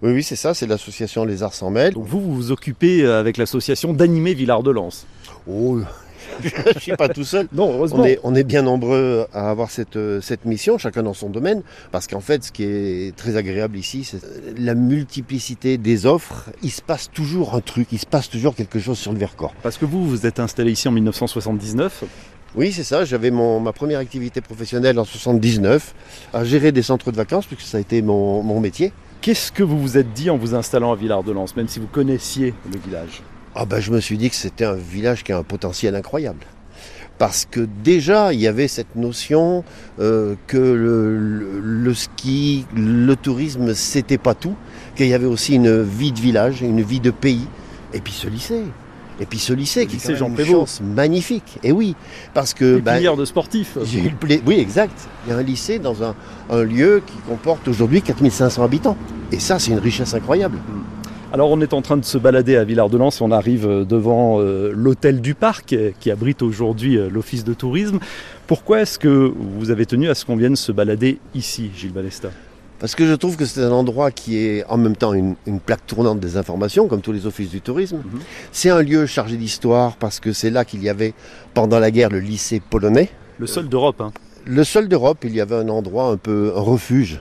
Oui, 0.00 0.12
oui, 0.12 0.22
c'est 0.22 0.36
ça, 0.36 0.54
c'est 0.54 0.66
l'association 0.66 1.24
Les 1.24 1.42
Arts 1.42 1.54
sans 1.54 1.70
Mêle. 1.70 1.94
Donc 1.94 2.06
vous, 2.06 2.20
vous 2.20 2.34
vous 2.34 2.52
occupez 2.52 3.02
euh, 3.02 3.18
avec 3.18 3.36
l'association 3.36 3.92
d'animer 3.92 4.32
Villard-de-Lans. 4.32 5.04
Oh, 5.50 5.80
je 6.44 6.50
ne 6.72 6.78
suis 6.78 6.96
pas 6.96 7.08
tout 7.08 7.24
seul. 7.24 7.48
Non, 7.52 7.74
heureusement. 7.74 8.02
On 8.02 8.04
est, 8.04 8.20
on 8.22 8.34
est 8.36 8.44
bien 8.44 8.62
nombreux 8.62 9.26
à 9.32 9.50
avoir 9.50 9.72
cette, 9.72 9.96
euh, 9.96 10.20
cette 10.20 10.44
mission, 10.44 10.78
chacun 10.78 11.02
dans 11.02 11.14
son 11.14 11.30
domaine, 11.30 11.62
parce 11.90 12.06
qu'en 12.06 12.20
fait, 12.20 12.44
ce 12.44 12.52
qui 12.52 12.62
est 12.62 13.16
très 13.16 13.36
agréable 13.36 13.76
ici, 13.76 14.04
c'est 14.04 14.20
la 14.56 14.76
multiplicité 14.76 15.78
des 15.78 16.06
offres. 16.06 16.44
Il 16.62 16.70
se 16.70 16.80
passe 16.82 17.10
toujours 17.10 17.56
un 17.56 17.60
truc, 17.60 17.88
il 17.90 17.98
se 17.98 18.06
passe 18.06 18.30
toujours 18.30 18.54
quelque 18.54 18.78
chose 18.78 18.98
sur 18.98 19.12
le 19.12 19.18
Vercors. 19.18 19.52
Parce 19.64 19.78
que 19.78 19.84
vous, 19.84 20.08
vous 20.08 20.26
êtes 20.26 20.38
installé 20.38 20.70
ici 20.70 20.86
en 20.86 20.92
1979. 20.92 22.04
Oui, 22.54 22.72
c'est 22.72 22.84
ça, 22.84 23.04
j'avais 23.04 23.32
ma 23.32 23.72
première 23.72 23.98
activité 23.98 24.40
professionnelle 24.40 24.98
en 24.98 25.04
79, 25.04 25.94
à 26.32 26.44
gérer 26.44 26.70
des 26.70 26.82
centres 26.82 27.10
de 27.10 27.16
vacances, 27.16 27.46
puisque 27.46 27.62
ça 27.62 27.78
a 27.78 27.80
été 27.80 28.00
mon, 28.00 28.44
mon 28.44 28.60
métier. 28.60 28.92
Qu'est-ce 29.20 29.50
que 29.52 29.62
vous 29.62 29.78
vous 29.78 29.98
êtes 29.98 30.12
dit 30.12 30.30
en 30.30 30.36
vous 30.36 30.54
installant 30.54 30.92
à 30.92 30.96
Villard-de-Lans, 30.96 31.46
même 31.56 31.68
si 31.68 31.80
vous 31.80 31.86
connaissiez 31.88 32.54
le 32.72 32.78
village? 32.78 33.22
Ah 33.54 33.64
ben, 33.64 33.80
je 33.80 33.90
me 33.90 34.00
suis 34.00 34.16
dit 34.16 34.30
que 34.30 34.36
c'était 34.36 34.64
un 34.64 34.74
village 34.74 35.24
qui 35.24 35.32
a 35.32 35.38
un 35.38 35.42
potentiel 35.42 35.96
incroyable. 35.96 36.40
Parce 37.18 37.44
que 37.50 37.66
déjà, 37.82 38.32
il 38.32 38.38
y 38.38 38.46
avait 38.46 38.68
cette 38.68 38.94
notion 38.94 39.64
euh, 39.98 40.36
que 40.46 40.56
le, 40.56 41.18
le- 41.18 41.58
le 41.60 41.94
ski, 41.94 42.64
le 42.76 43.16
tourisme, 43.16 43.74
c'était 43.74 44.18
pas 44.18 44.34
tout, 44.34 44.54
qu'il 44.94 45.08
y 45.08 45.14
avait 45.14 45.26
aussi 45.26 45.56
une 45.56 45.82
vie 45.82 46.12
de 46.12 46.20
village, 46.20 46.62
une 46.62 46.80
vie 46.80 47.00
de 47.00 47.10
pays, 47.10 47.46
et 47.92 48.00
puis 48.00 48.12
ce 48.12 48.28
lycée. 48.28 48.62
Et 49.20 49.26
puis 49.26 49.38
ce 49.38 49.52
lycée 49.52 49.80
Le 49.80 49.86
qui 49.86 49.94
lycée 49.96 50.10
est 50.10 50.12
quand 50.14 50.18
Jean 50.20 50.28
même 50.28 50.38
une 50.40 50.52
chance 50.52 50.80
magnifique. 50.80 51.58
Et 51.64 51.72
oui, 51.72 51.94
parce 52.34 52.54
que 52.54 52.80
filières 52.94 53.16
de 53.16 53.24
sportifs. 53.24 53.76
eu 53.94 54.10
pla- 54.10 54.36
Oui, 54.46 54.58
exact. 54.60 55.08
Il 55.26 55.30
y 55.30 55.32
a 55.32 55.38
un 55.38 55.42
lycée 55.42 55.78
dans 55.78 56.02
un, 56.04 56.14
un 56.50 56.62
lieu 56.62 57.02
qui 57.06 57.14
comporte 57.28 57.66
aujourd'hui 57.68 58.00
4500 58.02 58.62
habitants. 58.62 58.96
Et 59.32 59.38
ça, 59.40 59.58
c'est 59.58 59.72
une 59.72 59.78
richesse 59.80 60.14
incroyable. 60.14 60.58
Alors 61.30 61.50
on 61.50 61.60
est 61.60 61.74
en 61.74 61.82
train 61.82 61.98
de 61.98 62.06
se 62.06 62.16
balader 62.16 62.56
à 62.56 62.64
Villard-de-Lans, 62.64 63.10
on 63.20 63.30
arrive 63.32 63.66
euh, 63.66 63.84
devant 63.84 64.40
euh, 64.40 64.72
l'hôtel 64.74 65.20
du 65.20 65.34
parc 65.34 65.74
euh, 65.74 65.90
qui 66.00 66.10
abrite 66.10 66.40
aujourd'hui 66.40 66.96
euh, 66.96 67.10
l'office 67.12 67.44
de 67.44 67.52
tourisme. 67.52 67.98
Pourquoi 68.46 68.80
est-ce 68.80 68.98
que 68.98 69.30
vous 69.36 69.70
avez 69.70 69.84
tenu 69.84 70.08
à 70.08 70.14
ce 70.14 70.24
qu'on 70.24 70.36
vienne 70.36 70.56
se 70.56 70.72
balader 70.72 71.18
ici, 71.34 71.70
Gilles 71.76 71.92
Balesta? 71.92 72.30
Parce 72.80 72.94
que 72.94 73.06
je 73.06 73.14
trouve 73.14 73.36
que 73.36 73.44
c'est 73.44 73.62
un 73.62 73.72
endroit 73.72 74.10
qui 74.12 74.38
est 74.38 74.64
en 74.68 74.76
même 74.76 74.94
temps 74.94 75.12
une, 75.12 75.34
une 75.46 75.58
plaque 75.58 75.84
tournante 75.86 76.20
des 76.20 76.36
informations, 76.36 76.86
comme 76.86 77.00
tous 77.00 77.12
les 77.12 77.26
offices 77.26 77.50
du 77.50 77.60
tourisme. 77.60 77.96
Mhm. 77.96 78.20
C'est 78.52 78.70
un 78.70 78.82
lieu 78.82 79.06
chargé 79.06 79.36
d'histoire 79.36 79.96
parce 79.96 80.20
que 80.20 80.32
c'est 80.32 80.50
là 80.50 80.64
qu'il 80.64 80.82
y 80.82 80.88
avait, 80.88 81.14
pendant 81.54 81.80
la 81.80 81.90
guerre, 81.90 82.10
le 82.10 82.20
lycée 82.20 82.60
polonais. 82.60 83.10
Le 83.38 83.46
seul 83.46 83.68
d'Europe. 83.68 84.00
Hein. 84.00 84.12
Le 84.46 84.62
seul 84.64 84.88
d'Europe, 84.88 85.18
il 85.24 85.34
y 85.34 85.40
avait 85.40 85.56
un 85.56 85.68
endroit 85.68 86.10
un 86.10 86.16
peu, 86.16 86.52
un 86.54 86.60
refuge. 86.60 87.20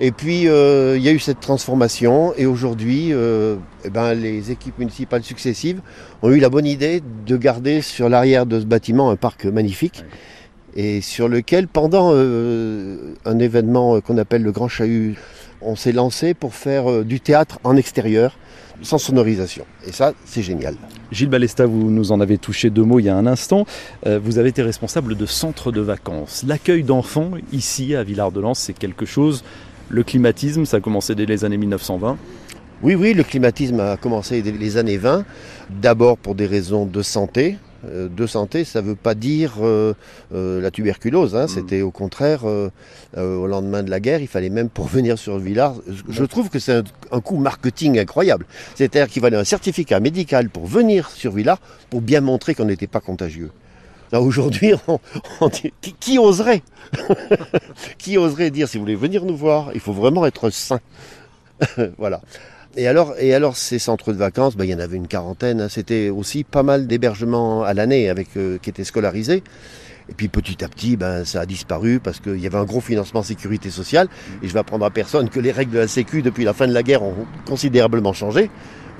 Et 0.00 0.10
puis, 0.10 0.48
euh, 0.48 0.96
il 0.96 1.02
y 1.02 1.08
a 1.08 1.12
eu 1.12 1.18
cette 1.18 1.40
transformation 1.40 2.34
et 2.36 2.46
aujourd'hui, 2.46 3.12
euh, 3.12 3.56
eh 3.84 3.90
ben, 3.90 4.12
les 4.14 4.50
équipes 4.50 4.78
municipales 4.78 5.22
successives 5.22 5.80
ont 6.22 6.30
eu 6.30 6.40
la 6.40 6.48
bonne 6.48 6.66
idée 6.66 7.00
de 7.26 7.36
garder 7.36 7.80
sur 7.80 8.08
l'arrière 8.08 8.44
de 8.44 8.58
ce 8.58 8.64
bâtiment 8.64 9.10
un 9.10 9.16
parc 9.16 9.44
magnifique. 9.44 10.04
Et 10.76 11.00
sur 11.00 11.28
lequel, 11.28 11.68
pendant 11.68 12.10
euh, 12.14 13.14
un 13.24 13.38
événement 13.38 14.00
qu'on 14.00 14.18
appelle 14.18 14.42
le 14.42 14.52
Grand 14.52 14.68
Chahut, 14.68 15.16
on 15.60 15.76
s'est 15.76 15.92
lancé 15.92 16.34
pour 16.34 16.54
faire 16.54 16.90
euh, 16.90 17.04
du 17.04 17.20
théâtre 17.20 17.58
en 17.64 17.76
extérieur, 17.76 18.36
sans 18.82 18.98
sonorisation. 18.98 19.64
Et 19.86 19.92
ça, 19.92 20.12
c'est 20.24 20.42
génial. 20.42 20.74
Gilles 21.12 21.28
Balesta, 21.28 21.66
vous 21.66 21.90
nous 21.90 22.12
en 22.12 22.20
avez 22.20 22.38
touché 22.38 22.70
deux 22.70 22.82
mots 22.82 22.98
il 22.98 23.06
y 23.06 23.08
a 23.08 23.16
un 23.16 23.26
instant. 23.26 23.66
Euh, 24.06 24.18
vous 24.22 24.38
avez 24.38 24.48
été 24.48 24.62
responsable 24.62 25.16
de 25.16 25.26
centres 25.26 25.72
de 25.72 25.80
vacances. 25.80 26.44
L'accueil 26.46 26.82
d'enfants 26.82 27.32
ici 27.52 27.94
à 27.94 28.02
Villard-de-Lans, 28.02 28.54
c'est 28.54 28.76
quelque 28.76 29.06
chose. 29.06 29.44
Le 29.88 30.02
climatisme, 30.02 30.64
ça 30.64 30.78
a 30.78 30.80
commencé 30.80 31.14
dès 31.14 31.26
les 31.26 31.44
années 31.44 31.56
1920. 31.56 32.16
Oui, 32.82 32.94
oui, 32.94 33.14
le 33.14 33.22
climatisme 33.22 33.80
a 33.80 33.96
commencé 33.96 34.42
dès 34.42 34.52
les 34.52 34.76
années 34.76 34.98
20, 34.98 35.24
d'abord 35.70 36.18
pour 36.18 36.34
des 36.34 36.46
raisons 36.46 36.84
de 36.84 37.02
santé, 37.02 37.52
euh, 37.52 37.63
de 37.90 38.26
santé, 38.26 38.64
ça 38.64 38.82
ne 38.82 38.88
veut 38.88 38.94
pas 38.94 39.14
dire 39.14 39.54
euh, 39.60 39.94
euh, 40.34 40.60
la 40.60 40.70
tuberculose. 40.70 41.36
Hein. 41.36 41.44
Mm. 41.44 41.48
C'était 41.48 41.82
au 41.82 41.90
contraire, 41.90 42.44
au 42.44 43.46
lendemain 43.46 43.82
de 43.82 43.90
la 43.90 44.00
guerre, 44.00 44.20
il 44.20 44.28
fallait 44.28 44.50
même 44.50 44.68
pour 44.68 44.86
venir 44.98 45.18
sur 45.18 45.36
le 45.36 45.42
village. 45.42 45.76
Je 46.08 46.24
trouve 46.24 46.48
que 46.50 46.58
c'est 46.58 46.82
un, 47.10 47.20
coup 47.20 47.36
marketing 47.36 47.98
incroyable. 47.98 48.46
C'est-à-dire 48.74 49.08
qu'il 49.08 49.22
fallait 49.22 49.36
un 49.36 49.44
certificat 49.44 50.00
médical 50.00 50.50
pour 50.50 50.66
venir 50.66 51.10
sur 51.10 51.32
Villars 51.32 51.60
pour 51.90 52.00
bien 52.00 52.20
montrer 52.20 52.54
qu'on 52.54 52.66
n'était 52.66 52.86
pas 52.86 53.00
contagieux. 53.00 53.50
Aujourd'hui, 54.12 54.74
qui, 55.80 55.94
qui, 55.98 56.18
oserait 56.18 56.62
Qui 57.98 58.16
oserait 58.16 58.50
dire 58.50 58.68
si 58.68 58.78
vous 58.78 58.84
voulez 58.84 58.94
venir 58.94 59.24
nous 59.24 59.36
voir, 59.36 59.70
il 59.74 59.80
faut 59.80 59.92
vraiment 59.92 60.24
être 60.26 60.50
sain. 60.50 60.80
voilà. 61.98 62.20
Et 62.76 62.88
alors, 62.88 63.14
et 63.18 63.34
alors 63.34 63.56
ces 63.56 63.78
centres 63.78 64.12
de 64.12 64.18
vacances, 64.18 64.56
ben, 64.56 64.64
il 64.64 64.70
y 64.70 64.74
en 64.74 64.80
avait 64.80 64.96
une 64.96 65.06
quarantaine. 65.06 65.60
Hein. 65.60 65.68
C'était 65.68 66.10
aussi 66.10 66.44
pas 66.44 66.62
mal 66.62 66.86
d'hébergements 66.86 67.62
à 67.62 67.72
l'année 67.74 68.08
avec 68.08 68.36
euh, 68.36 68.58
qui 68.58 68.70
étaient 68.70 68.84
scolarisés. 68.84 69.42
Et 70.08 70.12
puis 70.12 70.28
petit 70.28 70.62
à 70.64 70.68
petit, 70.68 70.96
ben, 70.96 71.24
ça 71.24 71.42
a 71.42 71.46
disparu 71.46 72.00
parce 72.00 72.20
qu'il 72.20 72.38
y 72.38 72.46
avait 72.46 72.58
un 72.58 72.64
gros 72.64 72.80
financement 72.80 73.22
sécurité 73.22 73.70
sociale. 73.70 74.08
Et 74.42 74.48
je 74.48 74.52
vais 74.52 74.58
apprendre 74.58 74.84
à 74.84 74.90
personne 74.90 75.30
que 75.30 75.40
les 75.40 75.52
règles 75.52 75.72
de 75.72 75.78
la 75.78 75.88
Sécu 75.88 76.20
depuis 76.22 76.44
la 76.44 76.52
fin 76.52 76.66
de 76.66 76.72
la 76.72 76.82
guerre 76.82 77.02
ont 77.02 77.14
considérablement 77.46 78.12
changé 78.12 78.50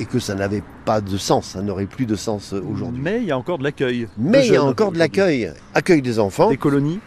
et 0.00 0.07
que 0.07 0.19
ça 0.19 0.35
n'avait 0.35 0.62
pas 0.85 1.00
de 1.00 1.16
sens, 1.16 1.50
ça 1.50 1.62
n'aurait 1.62 1.87
plus 1.87 2.07
de 2.07 2.16
sens 2.16 2.52
euh, 2.52 2.61
aujourd'hui. 2.61 3.00
Mais 3.02 3.19
il 3.19 3.26
y 3.26 3.33
a 3.33 3.38
encore 3.38 3.59
de 3.59 3.64
l'accueil. 3.64 4.09
Mais 4.19 4.47
il 4.47 4.54
y 4.54 4.57
a 4.57 4.64
encore 4.64 4.93
de 4.93 4.99
l'accueil. 4.99 5.52
Accueil 5.75 6.02
des 6.02 6.19
enfants. 6.19 6.50
Des 6.50 6.57
colonies. 6.57 7.00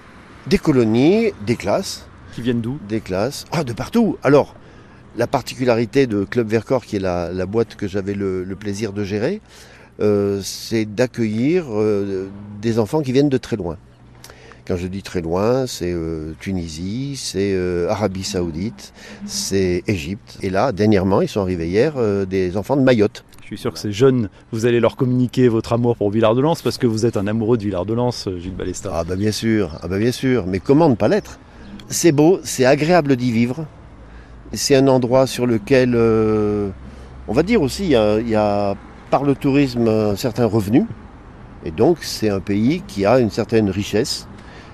Des 0.47 0.57
colonies, 0.57 1.31
des 1.45 1.55
classes. 1.55 2.07
Qui 2.33 2.41
viennent 2.41 2.61
d'où? 2.61 2.77
Des 2.87 3.01
classes. 3.01 3.45
Ah, 3.51 3.63
de 3.63 3.73
partout. 3.73 4.17
Alors, 4.23 4.55
la 5.17 5.27
particularité 5.27 6.07
de 6.07 6.23
Club 6.23 6.47
Vercors, 6.47 6.85
qui 6.85 6.95
est 6.95 6.99
la, 6.99 7.45
boîte 7.45 7.75
que 7.75 7.87
j'avais 7.87 8.13
le, 8.13 8.45
plaisir 8.59 8.93
de 8.93 9.03
gérer, 9.03 9.41
euh, 9.99 10.39
c'est 10.43 10.85
d'accueillir 10.85 11.65
euh, 11.69 12.27
des 12.61 12.77
enfants 12.77 13.01
qui 13.01 13.11
viennent 13.11 13.29
de 13.29 13.37
très 13.37 13.55
loin. 13.55 13.77
Quand 14.67 14.75
je 14.75 14.87
dis 14.87 15.01
très 15.01 15.21
loin, 15.21 15.65
c'est 15.65 15.91
euh, 15.93 16.33
Tunisie, 16.39 17.15
c'est 17.15 17.57
Arabie 17.89 18.23
Saoudite, 18.23 18.93
c'est 19.25 19.83
Égypte. 19.87 20.37
Et 20.41 20.49
là, 20.49 20.71
dernièrement, 20.71 21.21
ils 21.21 21.29
sont 21.29 21.41
arrivés 21.41 21.67
hier, 21.67 21.95
des 22.27 22.57
enfants 22.57 22.75
de 22.75 22.81
Mayotte. 22.81 23.23
Je 23.41 23.47
suis 23.47 23.57
sûr 23.57 23.71
que 23.71 23.79
ces 23.79 23.93
jeunes, 23.93 24.29
vous 24.51 24.65
allez 24.65 24.81
leur 24.81 24.97
communiquer 24.97 25.47
votre 25.47 25.71
amour 25.71 25.95
pour 25.95 26.11
Villard-de-Lans 26.11 26.57
parce 26.61 26.77
que 26.77 26.85
vous 26.85 27.05
êtes 27.05 27.15
un 27.15 27.27
amoureux 27.27 27.57
de 27.57 27.63
Villard-de-Lans, 27.63 28.27
Gilles 28.37 28.55
Balesta. 28.55 28.91
Ah 28.93 29.03
bah 29.05 29.15
bien 29.15 29.31
sûr, 29.31 29.79
ah 29.81 29.87
bah 29.87 29.97
bien 29.97 30.11
sûr, 30.11 30.45
mais 30.47 30.59
comment 30.59 30.89
ne 30.89 30.95
pas 30.95 31.07
l'être? 31.07 31.39
C'est 31.87 32.11
beau, 32.11 32.41
c'est 32.43 32.65
agréable 32.65 33.15
d'y 33.15 33.31
vivre, 33.31 33.65
c'est 34.53 34.75
un 34.75 34.87
endroit 34.87 35.27
sur 35.27 35.45
lequel, 35.45 35.93
euh, 35.95 36.69
on 37.27 37.33
va 37.33 37.43
dire 37.43 37.61
aussi, 37.61 37.85
il 37.85 38.29
y, 38.29 38.35
a, 38.35 38.75
par 39.09 39.23
le 39.23 39.35
tourisme 39.35 39.87
un 39.87 40.15
certain 40.15 40.45
revenu. 40.45 40.85
Et 41.65 41.71
donc 41.71 41.97
c'est 42.01 42.29
un 42.29 42.39
pays 42.39 42.83
qui 42.87 43.05
a 43.05 43.19
une 43.19 43.31
certaine 43.31 43.69
richesse 43.69 44.27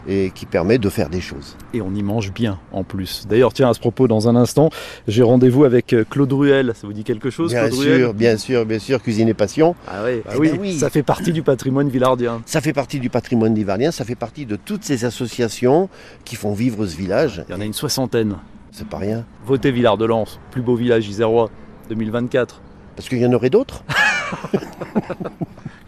et 0.07 0.31
qui 0.35 0.45
permet 0.45 0.77
de 0.77 0.89
faire 0.89 1.09
des 1.09 1.21
choses. 1.21 1.55
Et 1.73 1.81
on 1.81 1.93
y 1.95 2.03
mange 2.03 2.33
bien 2.33 2.59
en 2.71 2.83
plus. 2.83 3.25
D'ailleurs, 3.27 3.53
tiens, 3.53 3.69
à 3.69 3.73
ce 3.73 3.79
propos, 3.79 4.07
dans 4.07 4.27
un 4.27 4.35
instant, 4.35 4.69
j'ai 5.07 5.23
rendez-vous 5.23 5.63
avec 5.63 5.93
euh, 5.93 6.03
Claude 6.07 6.33
Ruel. 6.33 6.73
Ça 6.75 6.87
vous 6.87 6.93
dit 6.93 7.03
quelque 7.03 7.29
chose, 7.29 7.51
Bien 7.51 7.71
sûr, 7.71 8.13
bien 8.13 8.37
sûr, 8.37 8.65
bien 8.65 8.79
sûr, 8.79 9.01
Cuisine 9.01 9.29
et 9.29 9.33
Passion. 9.33 9.75
Ah 9.87 10.01
oui, 10.05 10.21
ah 10.27 10.33
oui, 10.37 10.51
oui, 10.59 10.77
ça 10.77 10.89
fait 10.89 11.03
partie 11.03 11.31
du 11.31 11.41
patrimoine 11.41 11.89
villardien. 11.89 12.41
Ça 12.45 12.61
fait 12.61 12.73
partie 12.73 12.99
du 12.99 13.09
patrimoine 13.09 13.55
villardien, 13.55 13.91
ça 13.91 14.03
fait 14.03 14.15
partie 14.15 14.45
de 14.45 14.55
toutes 14.57 14.83
ces 14.83 15.05
associations 15.05 15.89
qui 16.25 16.35
font 16.35 16.53
vivre 16.53 16.85
ce 16.85 16.97
village. 16.97 17.43
Il 17.47 17.53
y 17.53 17.57
en 17.57 17.61
a 17.61 17.65
une 17.65 17.73
soixantaine. 17.73 18.35
C'est 18.73 18.87
pas 18.87 18.97
rien. 18.97 19.23
Votez 19.45 19.71
Villard 19.71 19.97
de 19.99 20.05
Lans, 20.05 20.25
plus 20.49 20.63
beau 20.63 20.75
village 20.75 21.07
isérois 21.07 21.51
2024. 21.89 22.59
Parce 22.95 23.07
qu'il 23.07 23.19
y 23.19 23.25
en 23.25 23.31
aurait 23.31 23.51
d'autres 23.51 23.83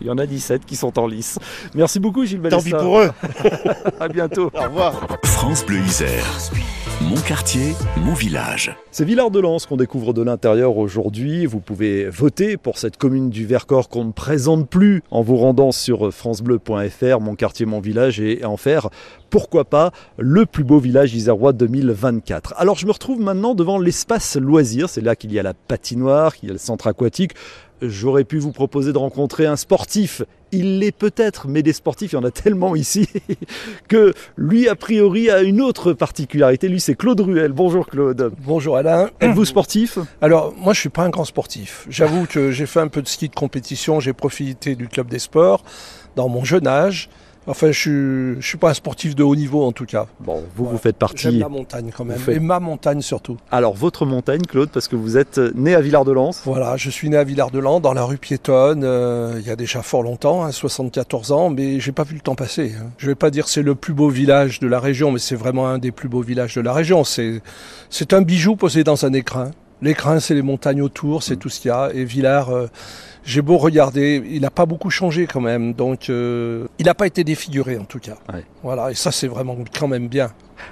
Il 0.02 0.06
y 0.06 0.10
en 0.12 0.20
a 0.20 0.28
17 0.28 0.66
qui 0.66 0.76
sont 0.76 1.00
en 1.00 1.08
lice. 1.08 1.40
Merci 1.74 2.00
beaucoup 2.00 2.26
Gilles 2.26 2.42
Tant 2.48 2.62
pis 2.62 2.70
pour 2.70 3.00
eux. 3.00 3.10
à 4.00 4.08
bientôt. 4.08 4.52
Au 4.54 4.62
revoir. 4.62 5.08
France 5.24 5.66
Bleu 5.66 5.80
Isère. 5.80 6.28
Mon 7.02 7.20
quartier, 7.22 7.74
mon 7.98 8.14
village. 8.14 8.76
C'est 8.92 9.04
Villard 9.04 9.32
de 9.32 9.40
Lans 9.40 9.58
qu'on 9.68 9.78
découvre 9.78 10.14
de 10.14 10.22
l'intérieur 10.22 10.78
aujourd'hui. 10.78 11.46
Vous 11.46 11.60
pouvez 11.60 12.08
voter 12.08 12.56
pour 12.56 12.78
cette 12.78 12.98
commune 12.98 13.30
du 13.30 13.46
Vercors 13.46 13.90
qu'on 13.90 14.06
ne 14.06 14.12
présente 14.12 14.70
plus 14.70 15.02
en 15.12 15.22
vous 15.22 15.38
rendant 15.38 15.72
sur 15.72 16.14
francebleu.fr, 16.14 17.20
mon 17.20 17.36
quartier, 17.36 17.66
mon 17.66 17.80
village, 17.80 18.20
et 18.20 18.46
en 18.46 18.58
faire, 18.58 18.90
pourquoi 19.36 19.66
pas, 19.66 19.92
le 20.18 20.46
plus 20.46 20.64
beau 20.64 20.80
village 20.80 21.14
isérois 21.14 21.52
2024. 21.52 22.54
Alors 22.56 22.78
je 22.78 22.86
me 22.86 22.94
retrouve 22.94 23.20
maintenant 23.20 23.54
devant 23.54 23.78
l'espace 23.78 24.38
loisir. 24.38 24.88
C'est 24.88 25.02
là 25.02 25.18
qu'il 25.18 25.34
y 25.34 25.40
a 25.40 25.44
la 25.44 25.54
patinoire, 25.54 26.38
qu'il 26.38 26.48
y 26.48 26.52
a 26.52 26.54
le 26.54 26.58
centre 26.58 26.88
aquatique. 26.88 27.34
J'aurais 27.82 28.24
pu 28.24 28.38
vous 28.38 28.54
proposer 28.54 28.94
de 28.94 28.98
rencontrer 28.98 29.46
un 29.46 29.58
sportif. 29.58 30.22
Il 30.54 30.80
l'est 30.80 30.94
peut-être, 30.94 31.50
mais 31.50 31.64
des 31.64 31.74
sportifs, 31.74 32.14
il 32.14 32.16
y 32.16 32.18
en 32.18 32.24
a 32.24 32.32
tellement 32.32 32.78
ici 32.78 33.10
que 33.90 34.14
lui, 34.38 34.70
a 34.70 34.76
priori, 34.76 35.30
a 35.30 35.42
une 35.42 35.60
autre 35.60 35.92
particularité. 35.92 36.70
Lui, 36.70 36.80
c'est 36.80 36.96
Claude 36.96 37.20
Ruel. 37.20 37.52
Bonjour 37.52 37.88
Claude. 37.88 38.32
Bonjour 38.46 38.78
Alain. 38.78 39.10
Êtes-vous 39.20 39.44
sportif? 39.44 40.00
Alors, 40.22 40.54
moi, 40.56 40.72
je 40.72 40.80
suis 40.80 40.88
pas 40.88 41.04
un 41.04 41.10
grand 41.10 41.26
sportif. 41.26 41.86
J'avoue 41.90 42.26
que 42.26 42.52
j'ai 42.52 42.68
fait 42.68 42.80
un 42.80 42.88
peu 42.88 43.02
de 43.02 43.08
ski 43.10 43.28
de 43.28 43.36
compétition. 43.36 44.00
J'ai 44.00 44.14
profité 44.14 44.78
du 44.78 44.88
club 44.88 45.10
des 45.10 45.20
sports 45.20 45.66
dans 46.16 46.30
mon 46.30 46.46
jeune 46.46 46.68
âge. 46.68 47.10
Enfin, 47.48 47.72
je 47.72 48.36
ne 48.36 48.42
suis 48.42 48.58
pas 48.58 48.72
un 48.72 48.74
sportif 48.74 49.16
de 49.16 49.24
haut 49.24 49.36
niveau 49.36 49.64
en 49.64 49.72
tout 49.72 49.86
cas. 49.86 50.08
Bon, 50.20 50.44
vous, 50.56 50.66
vous 50.66 50.78
faites 50.78 50.98
partie. 50.98 51.24
J'aime 51.24 51.40
la 51.40 51.50
montagne 51.50 51.92
quand 51.96 52.06
même. 52.06 52.20
Et 52.28 52.40
ma 52.40 52.60
montagne 52.60 53.02
surtout. 53.02 53.38
Alors, 53.52 53.76
votre 53.76 54.06
montagne, 54.06 54.42
Claude, 54.42 54.70
parce 54.70 54.88
que 54.88 54.96
vous 54.96 55.18
êtes 55.18 55.38
né 55.38 55.76
à 55.76 55.82
Villard-de-Lans. 55.82 56.32
Voilà, 56.46 56.76
je 56.78 56.90
suis 56.90 57.10
né 57.10 57.18
à 57.18 57.24
Villard-de-Lans, 57.24 57.80
dans 57.80 57.94
la 57.94 58.04
rue 58.04 58.18
piétonne, 58.18 58.84
euh, 58.84 59.36
il 59.40 59.48
y 59.48 59.52
a 59.52 59.56
déjà 59.56 59.82
fort 59.82 60.02
longtemps, 60.02 60.52
74 60.52 61.32
hein, 61.32 61.36
ans, 61.36 61.50
mais 61.50 61.80
j'ai 61.80 61.92
pas 61.92 62.04
vu 62.04 62.16
le 62.16 62.22
temps 62.22 62.36
passer. 62.36 62.74
Hein. 62.80 62.88
Je 62.98 63.08
vais 63.08 63.16
pas 63.16 63.30
dire 63.30 63.48
c'est 63.48 63.62
le 63.62 63.76
plus 63.76 63.94
beau 63.94 64.10
village 64.10 64.60
de 64.60 64.68
la 64.68 64.80
région, 64.80 65.12
mais 65.12 65.20
c'est 65.20 65.36
vraiment 65.36 65.68
un 65.68 65.78
des 65.78 65.92
plus 65.92 66.10
beaux 66.10 66.22
villages 66.22 66.56
de 66.56 66.62
la 66.62 66.74
région. 66.74 67.04
C'est, 67.04 67.42
c'est 67.90 68.14
un 68.14 68.22
bijou 68.22 68.56
posé 68.56 68.84
dans 68.84 69.06
un 69.06 69.14
écrin. 69.14 69.52
L'écrin, 69.82 70.20
c'est 70.20 70.34
les 70.34 70.42
montagnes 70.42 70.82
autour, 70.82 71.24
c'est 71.24 71.36
mm. 71.36 71.40
tout 71.40 71.50
ce 71.50 71.60
qu'il 71.60 71.70
y 71.70 71.72
a. 71.72 71.92
Et 71.94 72.06
Villars. 72.06 72.50
Euh, 72.50 72.68
j'ai 73.26 73.42
beau 73.42 73.58
regarder, 73.58 74.24
il 74.30 74.42
n'a 74.42 74.52
pas 74.52 74.68
beaucoup 74.68 74.92
changé 74.92 75.26
quand 75.26 75.42
même. 75.42 75.74
Donc, 75.74 76.10
euh, 76.10 76.68
il 76.78 76.86
n'a 76.86 76.94
pas 76.94 77.08
été 77.08 77.24
défiguré 77.24 77.78
en 77.78 77.84
tout 77.84 78.00
cas. 78.00 78.18
Voilà, 78.62 78.92
et 78.92 78.96
ça, 78.96 79.12
c'est 79.12 79.28
vraiment 79.28 79.58
quand 79.78 79.88
même 79.88 80.08
bien. 80.08 80.30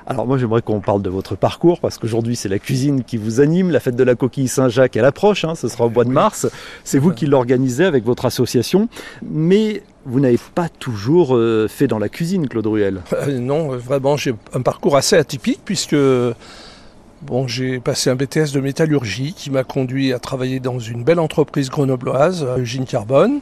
Alors 0.08 0.26
moi 0.26 0.38
j'aimerais 0.38 0.62
qu'on 0.62 0.80
parle 0.80 1.02
de 1.02 1.10
votre 1.10 1.36
parcours 1.36 1.80
parce 1.80 1.98
qu'aujourd'hui 1.98 2.36
c'est 2.36 2.50
la 2.50 2.58
cuisine 2.58 3.04
qui 3.04 3.18
vous 3.18 3.42
anime, 3.42 3.70
la 3.70 3.80
fête 3.80 3.98
de 3.98 4.04
la 4.04 4.16
coquille 4.16 4.48
Saint-Jacques 4.48 4.96
elle 4.96 5.06
approche, 5.06 5.44
hein, 5.44 5.56
ce 5.56 5.68
sera 5.68 5.86
au 5.86 5.90
mois 5.90 6.06
de 6.06 6.10
mars, 6.10 6.48
c'est 6.86 7.00
vous 7.00 7.12
qui 7.12 7.26
l'organisez 7.26 7.84
avec 7.84 8.06
votre 8.06 8.26
association, 8.26 8.88
mais 9.22 9.84
vous 10.06 10.20
n'avez 10.20 10.40
pas 10.56 10.70
toujours 10.70 11.36
euh, 11.36 11.68
fait 11.68 11.88
dans 11.88 12.00
la 12.00 12.10
cuisine 12.10 12.48
Claude 12.48 12.68
Ruel 12.68 13.02
euh, 13.14 13.38
Non, 13.40 13.76
vraiment 13.78 14.18
j'ai 14.18 14.34
un 14.54 14.62
parcours 14.62 14.96
assez 14.96 15.18
atypique 15.18 15.60
puisque 15.64 15.96
Bon, 17.26 17.48
j'ai 17.48 17.80
passé 17.80 18.10
un 18.10 18.16
BTS 18.16 18.52
de 18.54 18.60
métallurgie 18.60 19.34
qui 19.34 19.50
m'a 19.50 19.64
conduit 19.64 20.12
à 20.12 20.20
travailler 20.20 20.60
dans 20.60 20.78
une 20.78 21.06
belle 21.06 21.20
entreprise 21.20 21.70
grenobloise, 21.70 22.46
Eugène 22.58 22.86
Carbone. 22.86 23.40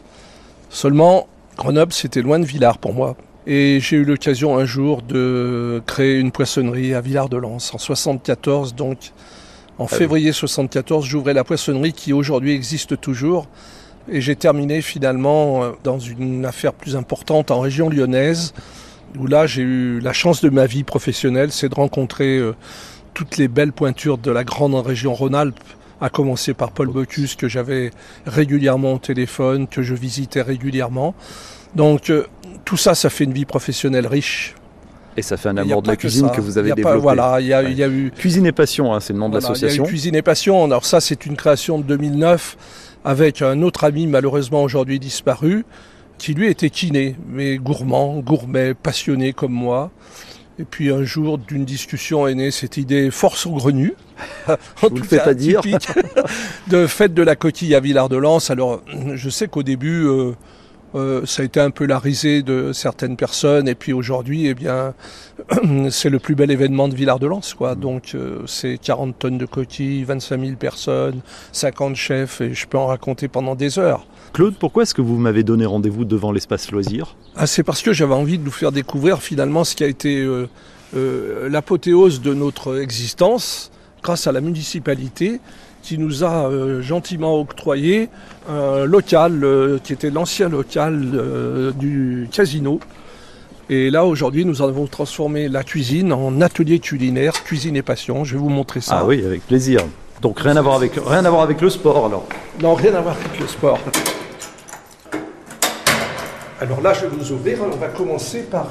Seulement, 0.70 1.28
Grenoble, 1.58 1.92
c'était 1.92 2.22
loin 2.22 2.38
de 2.38 2.46
Villars 2.46 2.78
pour 2.78 2.94
moi. 2.94 3.18
Et 3.48 3.80
j'ai 3.82 3.98
eu 3.98 4.06
l'occasion 4.06 4.56
un 4.56 4.66
jour 4.66 5.02
de 5.02 5.82
créer 5.88 6.20
une 6.20 6.32
poissonnerie 6.32 6.94
à 6.94 7.02
Villars-de-Lans 7.02 7.58
en 7.74 7.78
74. 7.80 8.76
Donc, 8.76 9.14
en 9.80 9.86
ah 9.86 9.88
février 9.88 10.32
74, 10.32 11.04
j'ouvrais 11.04 11.34
la 11.34 11.44
poissonnerie 11.44 11.94
qui 11.94 12.14
aujourd'hui 12.14 12.54
existe 12.54 13.02
toujours. 13.02 13.48
Et 14.08 14.22
j'ai 14.22 14.36
terminé 14.36 14.84
finalement 14.84 15.64
euh, 15.64 15.72
dans 15.84 15.98
une 15.98 16.46
affaire 16.46 16.74
plus 16.74 16.96
importante 16.96 17.50
en 17.50 17.60
région 17.60 17.90
lyonnaise, 17.90 18.54
où 19.18 19.26
là 19.26 19.48
j'ai 19.48 19.64
eu 19.64 20.00
la 20.02 20.14
chance 20.14 20.42
de 20.42 20.50
ma 20.50 20.68
vie 20.68 20.84
professionnelle, 20.84 21.52
c'est 21.52 21.70
de 21.70 21.76
rencontrer 21.76 22.38
euh, 22.38 22.54
toutes 23.14 23.38
les 23.38 23.48
belles 23.48 23.74
pointures 23.74 24.18
de 24.18 24.32
la 24.32 24.44
grande 24.44 24.76
région 24.76 25.14
Rhône-Alpes, 25.14 25.60
à 26.00 26.10
commencer 26.10 26.54
par 26.54 26.72
Paul 26.72 26.88
Bocuse, 26.88 27.36
que 27.36 27.48
j'avais 27.48 27.92
régulièrement 28.26 28.94
au 28.94 29.00
téléphone, 29.00 29.68
que 29.68 29.82
je 29.82 29.94
visitais 29.94 30.42
régulièrement. 30.42 31.14
Donc 31.76 32.10
euh, 32.10 32.26
tout 32.66 32.78
ça, 32.78 32.96
ça 32.96 33.10
fait 33.10 33.24
une 33.24 33.34
vie 33.34 33.46
professionnelle 33.46 34.08
riche. 34.08 34.56
Et 35.18 35.22
ça 35.22 35.38
fait 35.38 35.50
un 35.50 35.58
amour 35.58 35.82
de 35.82 35.90
la 35.90 35.98
cuisine 35.98 36.30
que, 36.32 36.40
vous 36.40 36.58
avez 36.58 36.72
développé. 36.74 37.00
voilà, 37.00 37.42
il 37.42 37.48
y, 37.48 37.54
a, 37.54 37.90
eu 37.90 38.12
Cuisine 38.16 38.46
et 38.46 38.54
Passion, 38.54 38.94
hein, 38.94 39.02
c'est 39.02 39.12
le 39.12 39.20
nom 39.20 39.28
de 39.28 39.36
l'association. 39.36 39.84
Cuisine 39.84 40.16
et 40.16 40.22
Passion. 40.22 40.64
Alors 40.64 40.86
ça, 40.86 41.02
c'est 41.02 41.26
une 41.26 41.36
création 41.36 41.78
de 41.78 41.84
2009 41.84 42.58
avec 43.04 43.42
un 43.42 43.62
autre 43.62 43.84
ami 43.84 44.08
malheureusement 44.08 44.64
aujourd'hui 44.64 45.00
disparu, 45.00 45.66
qui 46.18 46.34
lui 46.34 46.48
était 46.48 46.70
kiné, 46.70 47.16
mais 47.28 47.58
gourmand, 47.58 48.20
gourmet, 48.20 48.74
passionné 48.74 49.34
comme 49.34 49.54
moi. 49.54 49.92
Et 50.60 50.64
puis 50.64 50.92
un 50.92 51.04
jour, 51.04 51.38
d'une 51.38 51.66
discussion 51.66 52.28
est 52.28 52.36
née 52.36 52.52
cette 52.52 52.78
idée 52.78 53.10
fort 53.10 53.38
saugrenue, 53.38 53.94
en 54.48 54.90
tout 54.90 55.04
cas, 55.04 55.20
pas 55.20 55.34
dire. 55.34 55.62
de 56.68 56.88
fête 56.88 57.14
de 57.14 57.24
la 57.24 57.36
coquille 57.36 57.74
à 57.74 57.80
Villard-de-Lans. 57.80 58.50
Alors, 58.50 58.82
je 59.14 59.30
sais 59.30 59.48
qu'au 59.48 59.64
début, 59.64 60.06
euh, 60.06 60.34
euh, 60.94 61.26
ça 61.26 61.42
a 61.42 61.46
été 61.46 61.60
un 61.60 61.72
peu 61.72 61.86
la 61.86 62.00
risée 62.00 62.42
de 62.42 62.74
certaines 62.74 63.16
personnes. 63.16 63.68
Et 63.68 63.76
puis 63.76 63.94
aujourd'hui, 63.94 64.48
eh 64.48 64.54
bien, 64.54 64.94
c'est 65.90 66.10
le 66.10 66.20
plus 66.20 66.36
bel 66.36 66.52
événement 66.52 66.88
de 66.88 66.96
Villard-de-Lans. 66.96 67.42
Quoi. 67.58 67.76
Donc, 67.76 68.12
euh, 68.14 68.40
c'est 68.46 68.78
40 68.78 69.18
tonnes 69.18 69.38
de 69.38 69.46
coquilles, 69.46 70.04
25 70.04 70.40
000 70.40 70.56
personnes, 70.58 71.22
50 71.52 71.96
chefs, 71.96 72.42
et 72.42 72.54
je 72.54 72.68
peux 72.68 72.78
en 72.78 72.88
raconter 72.88 73.28
pendant 73.28 73.56
des 73.56 73.80
heures. 73.80 74.06
Claude, 74.34 74.56
pourquoi 74.58 74.84
est-ce 74.84 74.94
que 74.94 75.02
vous 75.02 75.18
m'avez 75.18 75.44
donné 75.44 75.66
rendez-vous 75.66 76.06
devant 76.06 76.32
l'espace 76.32 76.72
loisir? 76.72 77.16
Ah, 77.36 77.48
C'est 77.48 77.64
parce 77.64 77.82
que 77.82 77.94
j'avais 77.94 78.14
envie 78.14 78.38
de 78.38 78.44
vous 78.44 78.52
faire 78.52 78.72
découvrir 78.72 79.22
finalement 79.22 79.64
ce 79.64 79.76
qui 79.76 79.84
a 79.84 79.88
été 79.88 80.26
euh, 80.96 81.50
l'apothéose 81.50 82.22
de 82.22 82.34
notre 82.34 82.80
existence 82.80 83.72
grâce 84.04 84.28
à 84.28 84.32
la 84.32 84.42
municipalité 84.42 85.40
qui 85.82 85.98
nous 85.98 86.24
a 86.24 86.46
euh, 86.48 86.82
gentiment 86.82 87.40
octroyé 87.40 88.10
un 88.50 88.86
local 88.86 89.44
euh, 89.44 89.80
qui 89.84 89.94
était 89.94 90.10
l'ancien 90.10 90.50
local 90.50 91.12
euh, 91.14 91.72
du 91.72 92.30
casino. 92.32 92.80
Et 93.70 93.90
là, 93.90 94.06
aujourd'hui, 94.06 94.46
nous 94.46 94.62
avons 94.62 94.88
transformé 94.88 95.48
la 95.48 95.64
cuisine 95.64 96.12
en 96.12 96.42
atelier 96.42 96.80
culinaire, 96.80 97.44
cuisine 97.44 97.76
et 97.76 97.82
passion. 97.82 98.24
Je 98.24 98.34
vais 98.34 98.40
vous 98.40 98.50
montrer 98.50 98.82
ça. 98.82 99.00
Ah 99.02 99.06
oui, 99.06 99.24
avec 99.26 99.46
plaisir. 99.48 99.82
Donc 100.22 100.40
rien 100.40 100.56
à 100.58 100.62
voir 100.62 100.76
avec, 100.76 100.94
rien 100.96 101.26
à 101.26 101.30
voir 101.30 101.42
avec 101.42 101.62
le 101.62 101.70
sport 101.70 102.06
alors 102.06 102.28
Non, 102.62 102.76
rien 102.76 102.94
à 102.94 103.02
voir 103.02 103.16
avec 103.16 103.40
le 103.40 103.48
sport. 103.48 103.80
Alors 106.60 106.82
là, 106.82 106.94
je 106.94 107.02
vais 107.02 107.08
vous 107.08 107.32
ouvrir. 107.32 107.60
On 107.62 107.78
va 107.78 107.88
commencer 107.88 108.44
par 108.44 108.68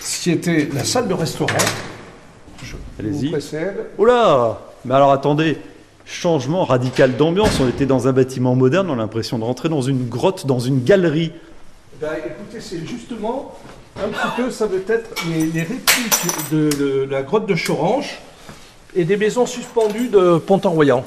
ce 0.00 0.22
qui 0.22 0.30
était 0.30 0.68
la 0.72 0.84
salle 0.84 1.08
de 1.08 1.14
restaurant. 1.14 1.52
Allez-y. 2.98 3.34
Oula 3.98 4.65
Mais 4.86 4.94
alors 4.94 5.10
attendez, 5.10 5.58
changement 6.04 6.64
radical 6.64 7.16
d'ambiance. 7.16 7.58
On 7.60 7.68
était 7.68 7.86
dans 7.86 8.06
un 8.06 8.12
bâtiment 8.12 8.54
moderne, 8.54 8.88
on 8.88 8.94
a 8.94 8.96
l'impression 8.96 9.38
de 9.38 9.44
rentrer 9.44 9.68
dans 9.68 9.82
une 9.82 10.08
grotte, 10.08 10.46
dans 10.46 10.60
une 10.60 10.84
galerie. 10.84 11.32
Ben, 12.00 12.10
écoutez, 12.24 12.60
c'est 12.60 12.86
justement 12.86 13.56
un 13.96 14.08
petit 14.08 14.42
peu, 14.42 14.50
ça 14.50 14.66
veut 14.66 14.84
être 14.86 15.10
les, 15.28 15.62
répliques 15.62 16.50
de, 16.52 17.06
la 17.10 17.22
grotte 17.22 17.46
de 17.46 17.54
Chorange 17.54 18.18
et 18.94 19.04
des 19.04 19.16
maisons 19.16 19.46
suspendues 19.46 20.08
de 20.08 20.38
Pont-en-Royan. 20.38 21.04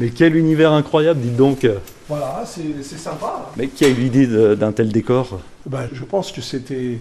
Mais 0.00 0.10
quel 0.10 0.34
univers 0.34 0.72
incroyable, 0.72 1.20
dites 1.20 1.36
donc 1.36 1.66
Voilà, 2.08 2.44
c'est 2.46 2.82
sympa. 2.98 3.50
Mais 3.56 3.68
qui 3.68 3.84
a 3.84 3.88
eu 3.88 3.94
l'idée 3.94 4.26
d'un 4.56 4.72
tel 4.72 4.88
décor? 4.88 5.38
Ben, 5.66 5.88
Je 5.92 6.04
pense 6.04 6.32
que 6.32 6.40
c'était 6.40 6.98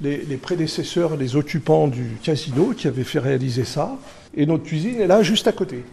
les, 0.00 0.36
prédécesseurs, 0.36 1.16
les 1.16 1.36
occupants 1.36 1.88
du 1.88 2.16
casino 2.22 2.72
qui 2.76 2.86
avaient 2.86 3.04
fait 3.04 3.18
réaliser 3.18 3.64
ça. 3.64 3.96
Et 4.36 4.46
notre 4.46 4.64
cuisine 4.64 5.00
est 5.00 5.06
là, 5.06 5.22
juste 5.22 5.46
à 5.48 5.52
côté. 5.52 5.84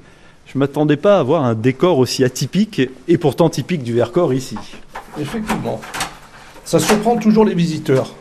Je 0.45 0.57
ne 0.57 0.59
m'attendais 0.59 0.97
pas 0.97 1.19
à 1.19 1.24
voir 1.24 1.43
un 1.43 1.55
décor 1.55 1.97
aussi 1.97 2.24
atypique 2.24 2.81
et 3.07 3.17
pourtant 3.17 3.50
typique 3.50 3.83
du 3.83 3.93
Vercors 3.93 4.33
ici. 4.33 4.57
Effectivement. 5.19 5.81
Ça 6.65 6.79
surprend 6.79 7.17
toujours 7.17 7.45
les 7.45 7.55
visiteurs. 7.55 8.13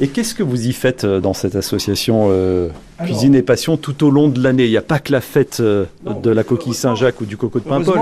Et 0.00 0.08
qu'est-ce 0.08 0.34
que 0.34 0.42
vous 0.44 0.66
y 0.68 0.72
faites 0.72 1.02
euh, 1.04 1.20
dans 1.20 1.34
cette 1.34 1.56
association 1.56 2.28
euh, 2.30 2.68
Cuisine 3.02 3.34
et 3.34 3.42
Passion 3.42 3.76
tout 3.76 4.04
au 4.04 4.10
long 4.10 4.28
de 4.28 4.40
l'année? 4.40 4.64
Il 4.64 4.70
n'y 4.70 4.76
a 4.76 4.82
pas 4.82 5.00
que 5.00 5.10
la 5.10 5.20
fête 5.20 5.58
euh, 5.60 5.86
de 6.22 6.30
la 6.30 6.44
coquille 6.44 6.74
Saint-Jacques 6.74 7.20
ou 7.20 7.26
du 7.26 7.36
coco 7.36 7.58
de 7.58 7.64
Paimpol. 7.64 7.98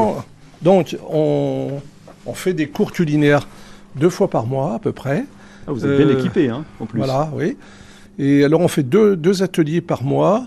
Donc, 0.60 0.96
on, 1.10 1.80
on 2.26 2.34
fait 2.34 2.52
des 2.52 2.68
cours 2.68 2.92
culinaires 2.92 3.48
deux 3.94 4.10
fois 4.10 4.28
par 4.28 4.46
mois 4.46 4.74
à 4.74 4.78
peu 4.78 4.92
près. 4.92 5.24
Ah, 5.66 5.72
vous 5.72 5.84
êtes 5.84 5.96
bien 5.96 6.08
euh, 6.08 6.18
équipé, 6.18 6.48
hein, 6.48 6.64
en 6.80 6.86
plus. 6.86 6.98
Voilà, 6.98 7.30
oui. 7.34 7.56
Et 8.18 8.44
alors, 8.44 8.60
on 8.60 8.68
fait 8.68 8.82
deux, 8.82 9.16
deux 9.16 9.42
ateliers 9.42 9.80
par 9.80 10.04
mois 10.04 10.46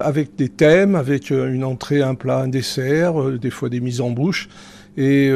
avec 0.00 0.36
des 0.36 0.48
thèmes, 0.48 0.94
avec 0.94 1.30
euh, 1.30 1.52
une 1.52 1.64
entrée, 1.64 2.02
un 2.02 2.14
plat, 2.14 2.40
un 2.40 2.48
dessert, 2.48 3.20
euh, 3.20 3.38
des 3.38 3.50
fois 3.50 3.68
des 3.68 3.80
mises 3.80 4.00
en 4.00 4.10
bouche. 4.10 4.48
Et 4.96 5.30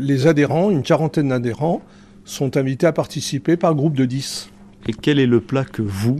les 0.00 0.26
adhérents, 0.26 0.68
une 0.68 0.82
quarantaine 0.82 1.28
d'adhérents, 1.28 1.82
sont 2.24 2.56
invités 2.56 2.84
à 2.88 2.92
participer 2.92 3.56
par 3.56 3.76
groupe 3.76 3.94
de 3.94 4.04
10. 4.04 4.50
Et 4.88 4.92
quel 4.92 5.20
est 5.20 5.26
le 5.26 5.40
plat 5.40 5.64
que 5.64 5.82
vous, 5.82 6.16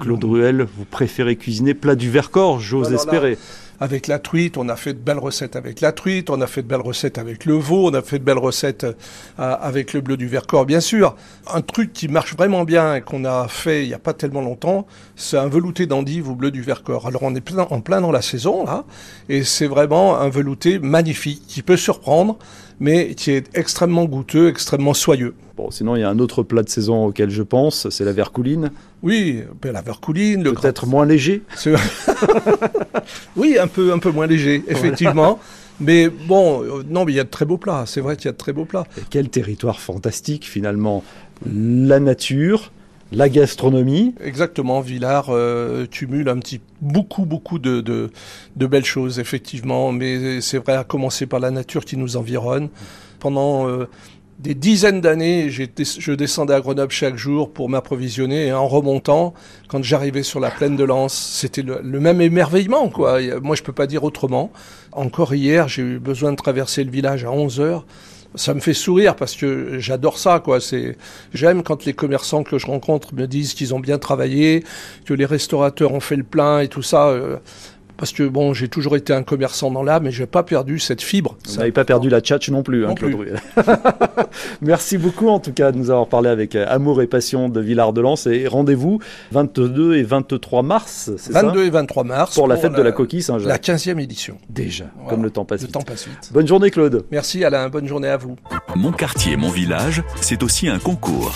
Claude 0.00 0.24
Ruel, 0.24 0.66
vous 0.76 0.84
préférez 0.84 1.36
cuisiner 1.36 1.74
Plat 1.74 1.94
du 1.94 2.10
Vercors, 2.10 2.60
j'ose 2.60 2.92
espérer 2.92 3.38
avec 3.82 4.06
la 4.06 4.20
truite, 4.20 4.58
on 4.58 4.68
a 4.68 4.76
fait 4.76 4.94
de 4.94 5.00
belles 5.00 5.18
recettes 5.18 5.56
avec 5.56 5.80
la 5.80 5.90
truite, 5.90 6.30
on 6.30 6.40
a 6.40 6.46
fait 6.46 6.62
de 6.62 6.68
belles 6.68 6.80
recettes 6.80 7.18
avec 7.18 7.44
le 7.46 7.54
veau, 7.54 7.88
on 7.90 7.94
a 7.94 8.00
fait 8.00 8.20
de 8.20 8.24
belles 8.24 8.38
recettes 8.38 8.84
euh, 8.84 8.92
avec 9.36 9.92
le 9.92 10.00
bleu 10.00 10.16
du 10.16 10.28
Vercors, 10.28 10.66
bien 10.66 10.78
sûr. 10.78 11.16
Un 11.52 11.62
truc 11.62 11.92
qui 11.92 12.06
marche 12.06 12.36
vraiment 12.36 12.62
bien 12.62 12.94
et 12.94 13.00
qu'on 13.00 13.24
a 13.24 13.48
fait 13.48 13.82
il 13.82 13.88
n'y 13.88 13.94
a 13.94 13.98
pas 13.98 14.12
tellement 14.12 14.40
longtemps, 14.40 14.86
c'est 15.16 15.36
un 15.36 15.48
velouté 15.48 15.86
d'endive 15.86 16.30
au 16.30 16.36
bleu 16.36 16.52
du 16.52 16.62
Vercors. 16.62 17.08
Alors 17.08 17.24
on 17.24 17.34
est 17.34 17.40
plein, 17.40 17.66
en 17.70 17.80
plein 17.80 18.00
dans 18.00 18.12
la 18.12 18.22
saison 18.22 18.64
là, 18.64 18.84
et 19.28 19.42
c'est 19.42 19.66
vraiment 19.66 20.16
un 20.16 20.28
velouté 20.28 20.78
magnifique 20.78 21.42
qui 21.48 21.62
peut 21.62 21.76
surprendre 21.76 22.38
mais 22.80 23.14
qui 23.14 23.30
est 23.30 23.48
extrêmement 23.56 24.04
goûteux, 24.04 24.48
extrêmement 24.48 24.94
soyeux. 24.94 25.34
Bon, 25.56 25.70
sinon, 25.70 25.96
il 25.96 26.00
y 26.00 26.02
a 26.02 26.08
un 26.08 26.18
autre 26.18 26.42
plat 26.42 26.62
de 26.62 26.68
saison 26.68 27.06
auquel 27.06 27.30
je 27.30 27.42
pense, 27.42 27.88
c'est 27.90 28.04
la 28.04 28.12
vercouline. 28.12 28.70
Oui, 29.02 29.42
ben, 29.60 29.72
la 29.72 29.82
vercouline. 29.82 30.44
Peut-être 30.44 30.86
moins 30.86 31.04
léger 31.06 31.42
Oui, 33.36 33.58
un 33.60 33.66
peu, 33.66 33.92
un 33.92 33.98
peu 33.98 34.10
moins 34.10 34.26
léger, 34.26 34.62
effectivement. 34.68 35.38
Mais 35.80 36.08
bon, 36.08 36.62
euh, 36.62 36.82
non, 36.88 37.04
mais 37.04 37.12
il 37.12 37.16
y 37.16 37.20
a 37.20 37.24
de 37.24 37.28
très 37.28 37.44
beaux 37.44 37.58
plats. 37.58 37.84
C'est 37.86 38.00
vrai 38.00 38.16
qu'il 38.16 38.26
y 38.26 38.28
a 38.28 38.32
de 38.32 38.36
très 38.36 38.52
beaux 38.52 38.64
plats. 38.64 38.84
Et 38.98 39.02
quel 39.10 39.28
territoire 39.28 39.80
fantastique, 39.80 40.46
finalement. 40.46 41.02
La 41.44 41.98
nature, 41.98 42.70
la 43.12 43.28
gastronomie. 43.28 44.14
Exactement, 44.22 44.80
Villars 44.80 45.26
euh, 45.28 45.86
cumule 45.86 46.28
un 46.28 46.38
petit 46.38 46.60
beaucoup 46.80 47.24
beaucoup 47.24 47.58
de, 47.58 47.80
de, 47.80 48.66
belles 48.66 48.84
choses 48.84 49.18
effectivement, 49.18 49.92
mais 49.92 50.40
c'est 50.40 50.58
vrai 50.58 50.74
à 50.74 50.84
commencer 50.84 51.26
par 51.26 51.40
la 51.40 51.50
nature 51.50 51.84
qui 51.84 51.96
nous 51.96 52.16
environne. 52.16 52.68
Pendant 53.20 53.68
euh, 53.68 53.88
des 54.38 54.54
dizaines 54.54 55.00
d'années, 55.00 55.50
je 55.50 56.12
descendais 56.12 56.54
à 56.54 56.60
Grenoble 56.60 56.90
chaque 56.90 57.16
jour 57.16 57.52
pour 57.52 57.68
m'approvisionner 57.68 58.46
et 58.46 58.52
en 58.52 58.66
remontant, 58.66 59.34
quand 59.68 59.82
j'arrivais 59.82 60.24
sur 60.24 60.40
la 60.40 60.50
plaine 60.50 60.76
de 60.76 60.84
Lens, 60.84 61.14
c'était 61.14 61.62
le, 61.62 61.80
le, 61.82 62.00
même 62.00 62.20
émerveillement 62.20 62.88
quoi. 62.88 63.18
Moi 63.42 63.54
je 63.54 63.62
peux 63.62 63.72
pas 63.72 63.86
dire 63.86 64.04
autrement. 64.04 64.50
Encore 64.90 65.34
hier, 65.34 65.68
j'ai 65.68 65.82
eu 65.82 65.98
besoin 65.98 66.32
de 66.32 66.36
traverser 66.36 66.82
le 66.82 66.90
village 66.90 67.24
à 67.24 67.30
11 67.30 67.60
heures 67.60 67.86
ça 68.34 68.54
me 68.54 68.60
fait 68.60 68.74
sourire 68.74 69.16
parce 69.16 69.36
que 69.36 69.78
j'adore 69.78 70.18
ça 70.18 70.40
quoi. 70.40 70.60
C'est 70.60 70.96
j'aime 71.34 71.62
quand 71.62 71.84
les 71.84 71.92
commerçants 71.92 72.42
que 72.42 72.58
je 72.58 72.66
rencontre 72.66 73.14
me 73.14 73.26
disent 73.26 73.54
qu'ils 73.54 73.74
ont 73.74 73.80
bien 73.80 73.98
travaillé 73.98 74.64
que 75.04 75.14
les 75.14 75.26
restaurateurs 75.26 75.92
ont 75.92 76.00
fait 76.00 76.16
le 76.16 76.24
plein 76.24 76.60
et 76.60 76.68
tout 76.68 76.82
ça 76.82 77.08
euh, 77.08 77.36
parce 77.96 78.12
que 78.12 78.24
bon, 78.24 78.52
j'ai 78.54 78.68
toujours 78.68 78.96
été 78.96 79.12
un 79.12 79.22
commerçant 79.22 79.70
dans 79.70 79.82
l'âme, 79.82 80.04
mais 80.04 80.10
j'ai 80.10 80.26
pas 80.26 80.42
perdu 80.42 80.78
cette 80.78 81.02
fibre. 81.02 81.36
Vous 81.46 81.56
n'avez 81.56 81.72
pas 81.72 81.84
perdu 81.84 82.08
la 82.08 82.20
tchatch 82.20 82.50
non 82.50 82.62
plus, 82.62 82.86
hein, 82.86 82.94
Claude 82.94 83.12
Merci 84.62 84.98
beaucoup 84.98 85.28
en 85.28 85.38
tout 85.38 85.52
cas 85.52 85.72
de 85.72 85.78
nous 85.78 85.90
avoir 85.90 86.08
parlé 86.08 86.28
avec 86.28 86.56
euh, 86.56 86.66
Amour 86.68 87.02
et 87.02 87.06
Passion 87.06 87.48
de 87.48 87.60
Villard 87.60 87.92
de 87.92 88.00
Lans 88.00 88.16
et 88.26 88.46
rendez-vous 88.46 88.98
22 89.32 89.96
et 89.96 90.02
23 90.02 90.62
mars, 90.62 91.10
c'est 91.16 91.32
22 91.32 91.64
et 91.64 91.70
23 91.70 92.04
mars 92.04 92.34
pour, 92.34 92.48
la 92.48 92.56
fête 92.56 92.72
de 92.72 92.82
la 92.82 92.92
coquille 92.92 93.22
Saint-Jacques. 93.22 93.48
La 93.48 93.58
15e 93.58 94.00
édition. 94.00 94.38
Déjà, 94.48 94.84
comme 95.08 95.22
le 95.22 95.30
temps 95.30 95.44
passe 95.44 95.60
le 95.60 95.66
vite. 95.66 95.74
Temps 95.74 95.82
passe 95.82 96.06
vite. 96.06 96.30
Bonne 96.32 96.46
journée 96.46 96.70
Claude. 96.70 97.04
Merci 97.10 97.44
Alain, 97.44 97.68
bonne 97.68 97.86
journée 97.86 98.08
à 98.08 98.16
vous. 98.16 98.36
Mon 98.76 98.92
quartier, 98.92 99.36
mon 99.36 99.50
village, 99.50 100.02
c'est 100.20 100.42
aussi 100.42 100.68
un 100.68 100.78
concours 100.78 101.32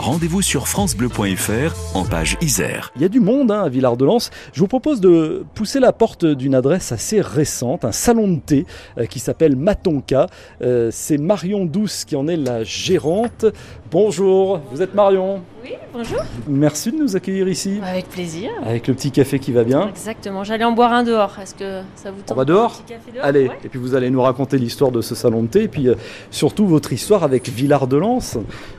rendez-vous 0.00 0.42
sur 0.42 0.66
francebleu.fr 0.66 1.96
en 1.96 2.04
page 2.04 2.38
Isère. 2.40 2.90
Il 2.96 3.02
y 3.02 3.04
a 3.04 3.08
du 3.08 3.20
monde 3.20 3.50
hein, 3.50 3.62
à 3.62 3.68
Villard-de-Lans. 3.68 4.30
Je 4.52 4.60
vous 4.60 4.66
propose 4.66 5.00
de 5.00 5.44
pousser 5.54 5.78
la 5.78 5.92
porte 5.92 6.24
d'une 6.24 6.54
adresse 6.54 6.90
assez 6.92 7.20
récente, 7.20 7.84
un 7.84 7.92
salon 7.92 8.28
de 8.28 8.40
thé 8.40 8.66
euh, 8.98 9.06
qui 9.06 9.18
s'appelle 9.18 9.56
Matonka. 9.56 10.26
Euh, 10.62 10.88
c'est 10.90 11.18
Marion 11.18 11.66
Douce 11.66 12.04
qui 12.04 12.16
en 12.16 12.28
est 12.28 12.36
la 12.36 12.64
gérante. 12.64 13.44
Bonjour, 13.90 14.60
vous 14.72 14.80
êtes 14.82 14.94
Marion? 14.94 15.42
Oui, 15.62 15.72
bonjour. 15.92 16.20
Merci 16.48 16.90
de 16.90 16.96
nous 16.96 17.16
accueillir 17.16 17.46
ici. 17.48 17.80
Avec 17.82 18.08
plaisir. 18.08 18.50
Avec 18.64 18.86
le 18.88 18.94
petit 18.94 19.10
café 19.10 19.38
qui 19.38 19.52
va 19.52 19.64
bien. 19.64 19.88
Exactement, 19.88 20.42
j'allais 20.42 20.64
en 20.64 20.72
boire 20.72 20.92
un 20.92 21.02
dehors. 21.02 21.38
Est-ce 21.38 21.54
que 21.54 21.82
ça 21.96 22.10
vous 22.10 22.22
tente 22.22 22.32
On 22.32 22.34
va 22.34 22.44
dehors, 22.46 22.82
Allez, 23.20 23.50
et 23.64 23.68
puis 23.68 23.78
vous 23.78 23.94
allez 23.94 24.08
nous 24.10 24.22
raconter 24.22 24.56
l'histoire 24.58 24.90
de 24.90 25.02
ce 25.02 25.14
salon 25.14 25.42
de 25.42 25.48
thé 25.48 25.64
et 25.64 25.68
puis 25.68 25.88
euh, 25.88 25.96
surtout 26.30 26.66
votre 26.66 26.92
histoire 26.92 27.24
avec 27.24 27.48
Villard-de-Lans. 27.48 28.20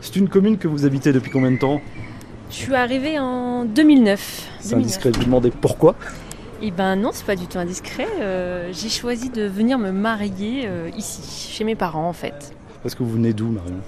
C'est 0.02 0.16
une 0.16 0.28
commune 0.28 0.58
que 0.58 0.68
vous 0.68 0.86
habitez 0.86 1.14
depuis 1.14 1.30
combien 1.32 1.52
de 1.52 1.60
temps? 1.60 1.82
Je 2.50 2.56
suis 2.56 2.76
arrivée 2.76 3.20
en 3.20 3.64
2009. 3.66 4.50
C'est 4.60 4.76
indiscret 4.76 5.12
de 5.12 5.18
vous 5.18 5.26
demander 5.26 5.52
pourquoi? 5.52 5.96
Eh 6.64 6.72
ben 6.72 6.96
non, 6.96 7.10
c'est 7.14 7.26
pas 7.26 7.36
du 7.36 7.48
tout 7.48 7.58
indiscret. 7.58 8.08
Euh, 8.22 8.70
j'ai 8.72 8.90
choisi 8.90 9.30
de 9.30 9.44
venir 9.44 9.78
me 9.78 9.92
marier 9.92 10.64
euh, 10.66 10.90
ici, 10.98 11.52
chez 11.52 11.64
mes 11.64 11.76
parents 11.76 12.08
en 12.08 12.14
fait. 12.14 12.54
Parce 12.84 12.96
que 12.96 13.04
vous 13.04 13.12
venez 13.12 13.34
d'où, 13.34 13.48
Marion 13.48 13.80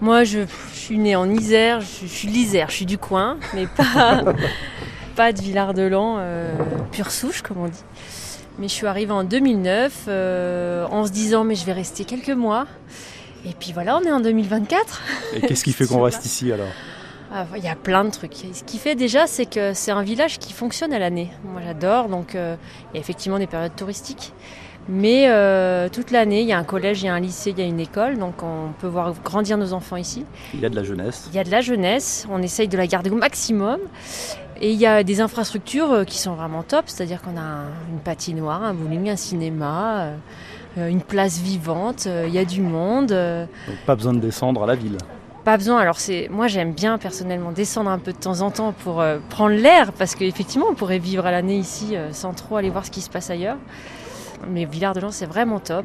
Moi, 0.00 0.24
je, 0.24 0.40
suis 0.72 0.98
née 0.98 1.14
en 1.14 1.30
Isère, 1.30 1.80
je, 1.80 2.06
suis 2.06 2.28
l'Isère, 2.28 2.70
je 2.70 2.76
suis 2.76 2.86
du 2.86 2.98
coin, 2.98 3.38
mais 3.54 3.66
pas, 3.66 4.22
pas 5.16 5.32
de 5.32 5.40
Villard-de-Lans, 5.40 6.16
euh, 6.18 6.52
pure 6.90 7.10
souche, 7.10 7.42
comme 7.42 7.58
on 7.58 7.68
dit. 7.68 7.84
Mais 8.58 8.68
je 8.68 8.72
suis 8.72 8.86
arrivée 8.86 9.12
en 9.12 9.24
2009 9.24 10.08
en 10.90 11.06
se 11.06 11.12
disant, 11.12 11.44
mais 11.44 11.54
je 11.54 11.64
vais 11.64 11.72
rester 11.72 12.04
quelques 12.04 12.30
mois. 12.30 12.66
Et 13.44 13.54
puis 13.58 13.72
voilà, 13.72 13.96
on 13.96 14.02
est 14.02 14.12
en 14.12 14.20
2024. 14.20 15.02
Et 15.34 15.40
qu'est-ce 15.40 15.64
qui 15.64 15.72
fait 15.72 15.86
qu'on 15.86 16.02
reste 16.02 16.24
ici 16.24 16.52
alors 16.52 16.68
ah, 17.32 17.46
Il 17.56 17.64
y 17.64 17.68
a 17.68 17.74
plein 17.74 18.04
de 18.04 18.10
trucs. 18.10 18.34
Ce 18.52 18.62
qui 18.62 18.78
fait 18.78 18.94
déjà, 18.94 19.26
c'est 19.26 19.46
que 19.46 19.74
c'est 19.74 19.90
un 19.90 20.02
village 20.02 20.38
qui 20.38 20.52
fonctionne 20.52 20.92
à 20.92 20.98
l'année. 20.98 21.30
Moi, 21.44 21.60
j'adore. 21.64 22.08
Donc, 22.08 22.34
euh, 22.34 22.56
il 22.92 22.96
y 22.96 22.98
a 22.98 23.00
effectivement 23.00 23.38
des 23.38 23.46
périodes 23.46 23.74
touristiques. 23.74 24.32
Mais 24.88 25.26
euh, 25.28 25.88
toute 25.88 26.10
l'année, 26.10 26.42
il 26.42 26.48
y 26.48 26.52
a 26.52 26.58
un 26.58 26.64
collège, 26.64 27.02
il 27.02 27.06
y 27.06 27.08
a 27.08 27.14
un 27.14 27.20
lycée, 27.20 27.50
il 27.50 27.58
y 27.58 27.62
a 27.62 27.66
une 27.66 27.80
école. 27.80 28.18
Donc, 28.18 28.42
on 28.42 28.72
peut 28.80 28.86
voir 28.86 29.14
grandir 29.24 29.56
nos 29.56 29.72
enfants 29.72 29.96
ici. 29.96 30.24
Il 30.54 30.60
y 30.60 30.66
a 30.66 30.68
de 30.68 30.76
la 30.76 30.82
jeunesse. 30.82 31.28
Il 31.30 31.36
y 31.36 31.38
a 31.38 31.44
de 31.44 31.50
la 31.50 31.60
jeunesse. 31.60 32.26
On 32.30 32.42
essaye 32.42 32.68
de 32.68 32.76
la 32.76 32.86
garder 32.86 33.10
au 33.10 33.16
maximum. 33.16 33.78
Et 34.60 34.72
il 34.72 34.78
y 34.78 34.86
a 34.86 35.02
des 35.02 35.20
infrastructures 35.20 35.92
euh, 35.92 36.04
qui 36.04 36.18
sont 36.18 36.34
vraiment 36.34 36.62
top. 36.62 36.84
C'est-à-dire 36.86 37.22
qu'on 37.22 37.36
a 37.36 37.64
une 37.90 38.00
patinoire, 38.00 38.62
un 38.62 38.74
bowling, 38.74 39.10
un 39.10 39.16
cinéma. 39.16 40.12
une 40.76 41.02
place 41.02 41.38
vivante, 41.38 42.06
il 42.06 42.32
y 42.32 42.38
a 42.38 42.44
du 42.44 42.62
monde. 42.62 43.08
Donc 43.08 43.76
pas 43.86 43.94
besoin 43.94 44.14
de 44.14 44.20
descendre 44.20 44.62
à 44.62 44.66
la 44.66 44.74
ville. 44.74 44.96
Pas 45.44 45.56
besoin. 45.56 45.78
Alors 45.78 45.98
c'est, 45.98 46.28
moi 46.30 46.46
j'aime 46.46 46.72
bien 46.72 46.98
personnellement 46.98 47.50
descendre 47.50 47.90
un 47.90 47.98
peu 47.98 48.12
de 48.12 48.18
temps 48.18 48.42
en 48.42 48.52
temps 48.52 48.72
pour 48.72 49.00
euh, 49.00 49.18
prendre 49.28 49.56
l'air 49.56 49.92
parce 49.92 50.14
qu'effectivement 50.14 50.66
on 50.70 50.74
pourrait 50.74 51.00
vivre 51.00 51.26
à 51.26 51.32
l'année 51.32 51.56
ici 51.56 51.96
euh, 51.96 52.12
sans 52.12 52.32
trop 52.32 52.56
aller 52.56 52.70
voir 52.70 52.86
ce 52.86 52.92
qui 52.92 53.00
se 53.00 53.10
passe 53.10 53.28
ailleurs. 53.28 53.56
Mais 54.50 54.64
Villard-de-Lans 54.64 55.12
c'est 55.12 55.26
vraiment 55.26 55.60
top 55.60 55.84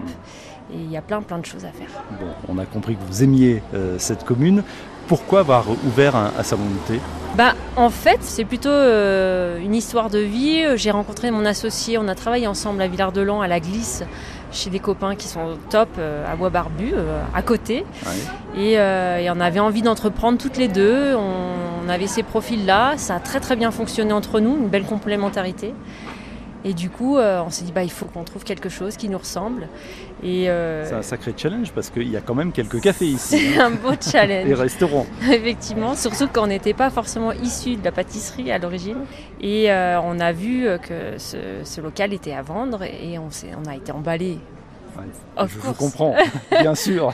et 0.74 0.78
il 0.78 0.92
y 0.92 0.98
a 0.98 1.02
plein 1.02 1.22
plein 1.22 1.40
de 1.40 1.46
choses 1.46 1.66
à 1.66 1.72
faire. 1.72 1.90
Bon, 2.20 2.28
on 2.48 2.58
a 2.58 2.66
compris 2.66 2.96
que 2.96 3.04
vous 3.08 3.24
aimiez 3.24 3.62
euh, 3.74 3.98
cette 4.00 4.24
commune. 4.26 4.64
Pourquoi 5.08 5.40
avoir 5.40 5.66
ouvert 5.86 6.18
un, 6.18 6.34
à 6.38 6.56
montée 6.58 7.00
bah, 7.38 7.54
En 7.78 7.90
fait, 7.90 8.18
c'est 8.20 8.44
plutôt 8.44 8.70
une 8.70 9.74
histoire 9.74 10.10
de 10.10 10.20
vie. 10.20 10.66
J'ai 10.76 10.92
rencontré 10.92 11.32
mon 11.32 11.46
associé, 11.46 11.98
on 11.98 12.10
a 12.10 12.16
travaillé 12.16 12.46
ensemble 12.46 12.82
à 12.82 12.90
Villard-de-Lans, 12.90 13.40
à 13.40 13.48
la 13.48 13.62
Glisse, 13.62 14.04
chez 14.52 14.70
des 14.70 14.80
copains 14.80 15.16
qui 15.16 15.28
sont 15.28 15.58
top 15.70 15.90
euh, 15.98 16.32
à 16.32 16.36
Bois 16.36 16.50
Barbu, 16.50 16.92
euh, 16.94 17.22
à 17.34 17.42
côté. 17.42 17.86
Euh, 18.58 19.18
et, 19.18 19.30
on 19.30 19.40
avait 19.40 19.60
envie 19.60 19.82
d'entreprendre 19.82 20.38
toutes 20.38 20.58
les 20.58 20.68
deux. 20.68 21.16
On, 21.16 21.90
avait 21.90 22.08
ces 22.08 22.22
profils-là. 22.24 22.98
Ça 22.98 23.16
a 23.16 23.20
très 23.22 23.40
très 23.40 23.56
bien 23.56 23.72
fonctionné 23.72 24.12
entre 24.12 24.42
nous, 24.42 24.58
une 24.58 24.68
belle 24.68 24.84
complémentarité. 24.84 25.74
Et 26.68 26.74
du 26.74 26.90
coup, 26.90 27.18
on 27.18 27.50
s'est 27.50 27.64
dit, 27.64 27.72
bah, 27.72 27.84
il 27.84 27.92
faut 27.92 28.06
qu'on 28.06 28.24
trouve 28.24 28.44
quelque 28.44 28.70
chose 28.70 28.98
qui 28.98 29.08
nous 29.10 29.18
ressemble. 29.18 29.68
Et 30.24 30.46
C'est 30.86 30.94
un 30.94 31.02
sacré 31.02 31.34
challenge 31.36 31.72
parce 31.72 31.90
qu'il 31.90 32.10
y 32.10 32.18
a 32.18 32.22
quand 32.22 32.36
même 32.36 32.52
quelques 32.52 32.82
cafés 32.82 33.06
ici. 33.06 33.38
C'est 33.54 33.60
un 33.60 33.72
beau 33.72 33.94
challenge. 34.00 34.48
Et 34.50 34.54
restaurants. 34.54 35.06
Effectivement, 35.32 35.96
surtout 35.96 36.28
quand 36.32 36.44
on 36.44 36.48
n'était 36.48 36.74
pas 36.74 36.90
forcément 36.90 37.32
issu 37.32 37.76
de 37.76 37.84
la 37.84 37.92
pâtisserie 37.92 38.52
à 38.52 38.58
l'origine. 38.58 38.98
Et 39.42 39.70
on 39.72 40.20
a 40.20 40.32
vu 40.32 40.68
que 40.82 41.18
ce, 41.18 41.82
local 41.82 42.14
était 42.14 42.34
à 42.34 42.42
vendre 42.42 42.84
et 42.84 43.18
on, 43.18 43.30
on 43.64 43.70
a 43.70 43.76
été 43.76 43.92
emballé 43.92 44.40
je 45.48 45.72
comprends, 45.72 46.16
bien 46.52 46.76
sûr. 46.76 47.14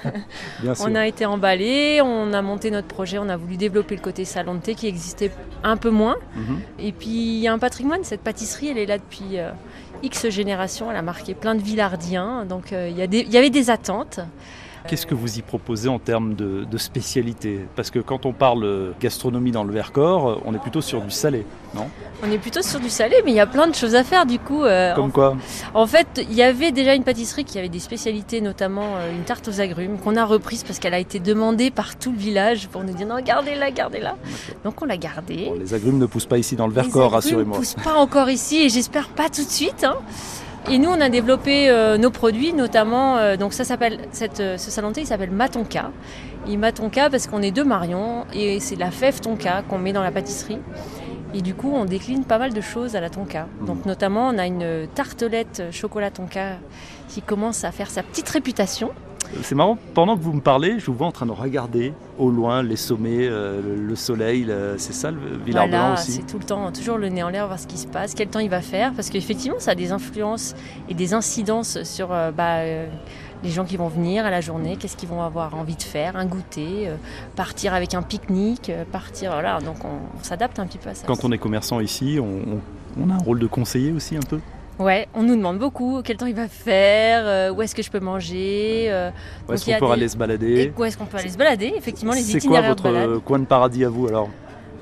On 0.79 0.95
a 0.95 1.07
été 1.07 1.25
emballé, 1.25 2.01
on 2.01 2.33
a 2.33 2.41
monté 2.41 2.71
notre 2.71 2.87
projet, 2.87 3.17
on 3.17 3.29
a 3.29 3.37
voulu 3.37 3.57
développer 3.57 3.95
le 3.95 4.01
côté 4.01 4.25
salon 4.25 4.55
de 4.55 4.59
thé 4.59 4.75
qui 4.75 4.87
existait 4.87 5.31
un 5.63 5.77
peu 5.77 5.89
moins. 5.89 6.15
Mhm. 6.35 6.61
Et 6.79 6.91
puis 6.91 7.09
il 7.09 7.39
y 7.39 7.47
a 7.47 7.53
un 7.53 7.59
patrimoine, 7.59 8.03
cette 8.03 8.21
pâtisserie, 8.21 8.69
elle 8.69 8.77
est 8.77 8.85
là 8.85 8.97
depuis 8.97 9.39
euh, 9.39 9.51
X 10.03 10.29
générations, 10.29 10.91
elle 10.91 10.97
a 10.97 11.01
marqué 11.01 11.33
plein 11.33 11.55
de 11.55 11.61
villardiens, 11.61 12.45
donc 12.45 12.73
euh, 12.73 12.89
il 12.89 12.97
y, 12.97 13.37
avait 13.37 13.49
des 13.49 13.69
attentes. 13.69 14.19
Qu'est-ce 14.87 15.05
que 15.07 15.15
vous 15.15 15.37
y 15.37 15.41
proposez 15.41 15.87
en 15.89 15.99
termes 15.99 16.33
de, 16.35 16.65
de 16.69 16.77
spécialité 16.77 17.65
Parce 17.75 17.89
que 17.89 17.99
quand 17.99 18.25
on 18.25 18.33
parle 18.33 18.93
gastronomie 18.99 19.51
dans 19.51 19.63
le 19.63 19.71
Vercors, 19.73 20.41
on 20.45 20.53
est 20.53 20.59
plutôt 20.59 20.81
sur 20.81 21.01
du 21.01 21.11
salé, 21.11 21.45
non 21.73 21.87
On 22.23 22.29
est 22.31 22.37
plutôt 22.37 22.61
sur 22.61 22.79
du 22.79 22.89
salé, 22.89 23.15
mais 23.25 23.31
il 23.31 23.35
y 23.35 23.39
a 23.39 23.47
plein 23.47 23.67
de 23.67 23.75
choses 23.75 23.95
à 23.95 24.03
faire 24.03 24.25
du 24.25 24.39
coup. 24.39 24.63
Euh, 24.63 24.93
Comme 24.95 25.11
quoi 25.11 25.35
En 25.73 25.87
fait, 25.87 26.07
il 26.29 26.33
y 26.33 26.43
avait 26.43 26.71
déjà 26.71 26.95
une 26.95 27.03
pâtisserie 27.03 27.45
qui 27.45 27.57
avait 27.57 27.69
des 27.69 27.79
spécialités, 27.79 28.41
notamment 28.41 28.95
euh, 28.97 29.11
une 29.15 29.23
tarte 29.23 29.47
aux 29.47 29.61
agrumes, 29.61 29.97
qu'on 29.99 30.15
a 30.15 30.25
reprise 30.25 30.63
parce 30.63 30.79
qu'elle 30.79 30.93
a 30.93 30.99
été 30.99 31.19
demandée 31.19 31.71
par 31.71 31.97
tout 31.97 32.11
le 32.11 32.17
village 32.17 32.67
pour 32.67 32.83
nous 32.83 32.93
dire 32.93 33.07
non, 33.07 33.21
gardez-la, 33.21 33.71
gardez-la. 33.71 34.15
Donc 34.63 34.81
on 34.81 34.85
l'a 34.85 34.97
gardée. 34.97 35.51
les 35.57 35.73
agrumes 35.73 35.97
ne 35.97 36.05
poussent 36.05 36.25
pas 36.25 36.37
ici 36.37 36.55
dans 36.55 36.67
le 36.67 36.73
Vercors, 36.73 37.11
rassurez-moi. 37.11 37.57
Ils 37.57 37.59
ne 37.59 37.65
poussent 37.65 37.83
pas 37.83 37.95
encore 37.95 38.29
ici 38.29 38.63
et 38.63 38.69
j'espère 38.69 39.07
pas 39.09 39.29
tout 39.29 39.43
de 39.43 39.49
suite. 39.49 39.83
Hein. 39.83 39.95
Et 40.69 40.77
nous, 40.77 40.89
on 40.89 41.01
a 41.01 41.09
développé 41.09 41.69
euh, 41.69 41.97
nos 41.97 42.09
produits, 42.09 42.53
notamment, 42.53 43.17
euh, 43.17 43.35
donc 43.35 43.51
ça 43.51 43.65
s'appelle, 43.65 43.99
euh, 44.39 44.57
ce 44.57 44.71
salon 44.71 44.93
il 44.95 45.05
s'appelle 45.05 45.31
Matonka. 45.31 45.91
Et 46.47 46.55
Matonka 46.55 47.09
parce 47.09 47.27
qu'on 47.27 47.41
est 47.41 47.51
deux 47.51 47.65
Marion 47.65 48.25
et 48.33 48.61
c'est 48.61 48.77
la 48.77 48.89
fève 48.89 49.19
tonka 49.19 49.63
qu'on 49.67 49.77
met 49.77 49.91
dans 49.91 50.03
la 50.03 50.11
pâtisserie. 50.11 50.59
Et 51.33 51.41
du 51.41 51.53
coup, 51.53 51.71
on 51.73 51.83
décline 51.83 52.23
pas 52.23 52.37
mal 52.37 52.53
de 52.53 52.61
choses 52.61 52.95
à 52.95 53.01
la 53.01 53.09
tonka. 53.09 53.47
Donc 53.65 53.85
notamment, 53.85 54.29
on 54.29 54.37
a 54.37 54.45
une 54.45 54.87
tartelette 54.95 55.63
chocolat 55.71 56.11
tonka 56.11 56.57
qui 57.09 57.21
commence 57.21 57.65
à 57.65 57.71
faire 57.71 57.89
sa 57.89 58.01
petite 58.01 58.29
réputation. 58.29 58.91
C'est 59.41 59.55
marrant, 59.55 59.77
pendant 59.93 60.15
que 60.17 60.21
vous 60.21 60.33
me 60.33 60.41
parlez, 60.41 60.79
je 60.79 60.85
vous 60.85 60.93
vois 60.93 61.07
en 61.07 61.11
train 61.11 61.25
de 61.25 61.31
regarder 61.31 61.93
au 62.17 62.29
loin 62.29 62.61
les 62.63 62.75
sommets, 62.75 63.27
euh, 63.27 63.61
le, 63.61 63.95
soleil, 63.95 64.47
c'est 64.77 64.93
ça 64.93 65.11
le 65.11 65.19
Villard 65.45 65.67
voilà, 65.67 65.93
aussi 65.93 66.13
c'est 66.13 66.27
tout 66.27 66.37
le 66.37 66.45
temps, 66.45 66.71
toujours 66.71 66.97
le 66.97 67.09
nez 67.09 67.23
en 67.23 67.29
l'air, 67.29 67.47
voir 67.47 67.59
ce 67.59 67.67
qui 67.67 67.77
se 67.77 67.87
passe, 67.87 68.13
quel 68.13 68.27
temps 68.27 68.39
il 68.39 68.49
va 68.49 68.61
faire, 68.61 68.93
parce 68.93 69.09
qu'effectivement 69.09 69.59
ça 69.59 69.71
a 69.71 69.75
des 69.75 69.91
influences 69.91 70.55
et 70.89 70.93
des 70.93 71.13
incidences 71.13 71.83
sur 71.83 72.11
euh, 72.11 72.31
bah, 72.31 72.57
euh, 72.57 72.87
les 73.43 73.49
gens 73.49 73.65
qui 73.65 73.77
vont 73.77 73.87
venir 73.87 74.25
à 74.25 74.29
la 74.29 74.41
journée, 74.41 74.77
qu'est-ce 74.77 74.95
qu'ils 74.95 75.09
vont 75.09 75.21
avoir 75.21 75.55
envie 75.55 75.75
de 75.75 75.81
faire, 75.81 76.15
un 76.15 76.25
goûter, 76.25 76.89
partir 77.35 77.73
avec 77.73 77.93
un 77.93 78.01
pique-nique, 78.01 78.71
partir, 78.91 79.33
voilà, 79.33 79.59
donc 79.59 79.83
on, 79.83 80.23
s'adapte 80.23 80.59
un 80.59 80.65
petit 80.65 80.77
peu 80.77 80.89
à 80.89 80.95
ça. 80.95 81.05
Quand 81.05 81.25
on 81.25 81.31
est 81.33 81.37
commerçant 81.37 81.81
ici, 81.81 82.19
on 82.21 83.09
a 83.09 83.13
un 83.13 83.17
rôle 83.17 83.39
de 83.39 83.47
conseiller 83.47 83.91
aussi 83.91 84.15
un 84.15 84.21
peu 84.21 84.39
Ouais, 84.79 85.07
on 85.13 85.21
nous 85.21 85.35
demande 85.35 85.59
beaucoup 85.59 86.01
quel 86.03 86.17
temps 86.17 86.25
il 86.25 86.33
va 86.33 86.47
faire, 86.47 87.23
euh, 87.25 87.53
où 87.53 87.61
est-ce 87.61 87.75
que 87.75 87.83
je 87.83 87.91
peux 87.91 87.99
manger. 87.99 88.87
Euh, 88.87 89.11
où 89.47 89.53
est-ce 89.53 89.65
qu'on 89.65 89.85
peut 89.85 89.91
aller 89.91 90.07
se 90.07 90.17
balader 90.17 90.73
Où 90.75 90.83
est-ce 90.83 90.97
qu'on 90.97 91.05
peut 91.05 91.17
aller 91.17 91.29
se 91.29 91.37
balader 91.37 91.73
Effectivement, 91.77 92.13
les 92.13 92.35
itinéraires 92.35 92.73
C'est 92.75 92.81
quoi 92.81 93.05
votre 93.05 93.23
coin 93.23 93.39
de 93.39 93.45
paradis 93.45 93.85
à 93.85 93.89
vous 93.89 94.07
alors 94.07 94.29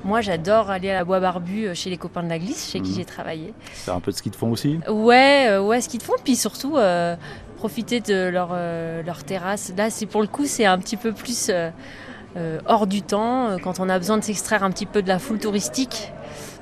moi, 0.04 0.20
j'adore 0.20 0.68
aller 0.68 0.90
à 0.90 0.94
la 0.94 1.04
Bois 1.04 1.20
Barbu 1.20 1.66
euh, 1.66 1.74
chez 1.74 1.88
les 1.88 1.96
copains 1.96 2.24
de 2.24 2.28
la 2.28 2.40
glisse, 2.40 2.72
chez 2.72 2.80
qui 2.80 2.90
mhm. 2.90 2.96
j'ai 2.96 3.04
travaillé. 3.04 3.54
Faire 3.72 3.94
un 3.94 4.00
peu 4.00 4.10
de 4.10 4.16
ski 4.16 4.30
de 4.30 4.34
fond 4.34 4.50
aussi 4.50 4.80
Ouais, 4.90 5.56
ouais, 5.58 5.80
ski 5.80 5.98
de 5.98 6.02
fond, 6.02 6.14
puis 6.24 6.34
surtout 6.34 6.76
profiter 7.56 8.00
de 8.00 8.28
leur, 8.28 8.48
leur 9.06 9.22
terrasse. 9.22 9.72
Là, 9.76 9.90
c'est 9.90 10.06
pour 10.06 10.20
le 10.20 10.26
coup, 10.26 10.44
c'est 10.44 10.64
un 10.64 10.76
petit 10.78 10.96
peu 10.96 11.12
plus 11.12 11.52
hors 12.66 12.88
du 12.88 13.02
temps, 13.02 13.58
quand 13.62 13.78
on 13.78 13.88
a 13.88 13.96
besoin 13.96 14.18
de 14.18 14.24
s'extraire 14.24 14.64
un 14.64 14.72
petit 14.72 14.86
peu 14.86 15.02
de 15.02 15.08
la 15.08 15.20
foule 15.20 15.38
touristique 15.38 16.12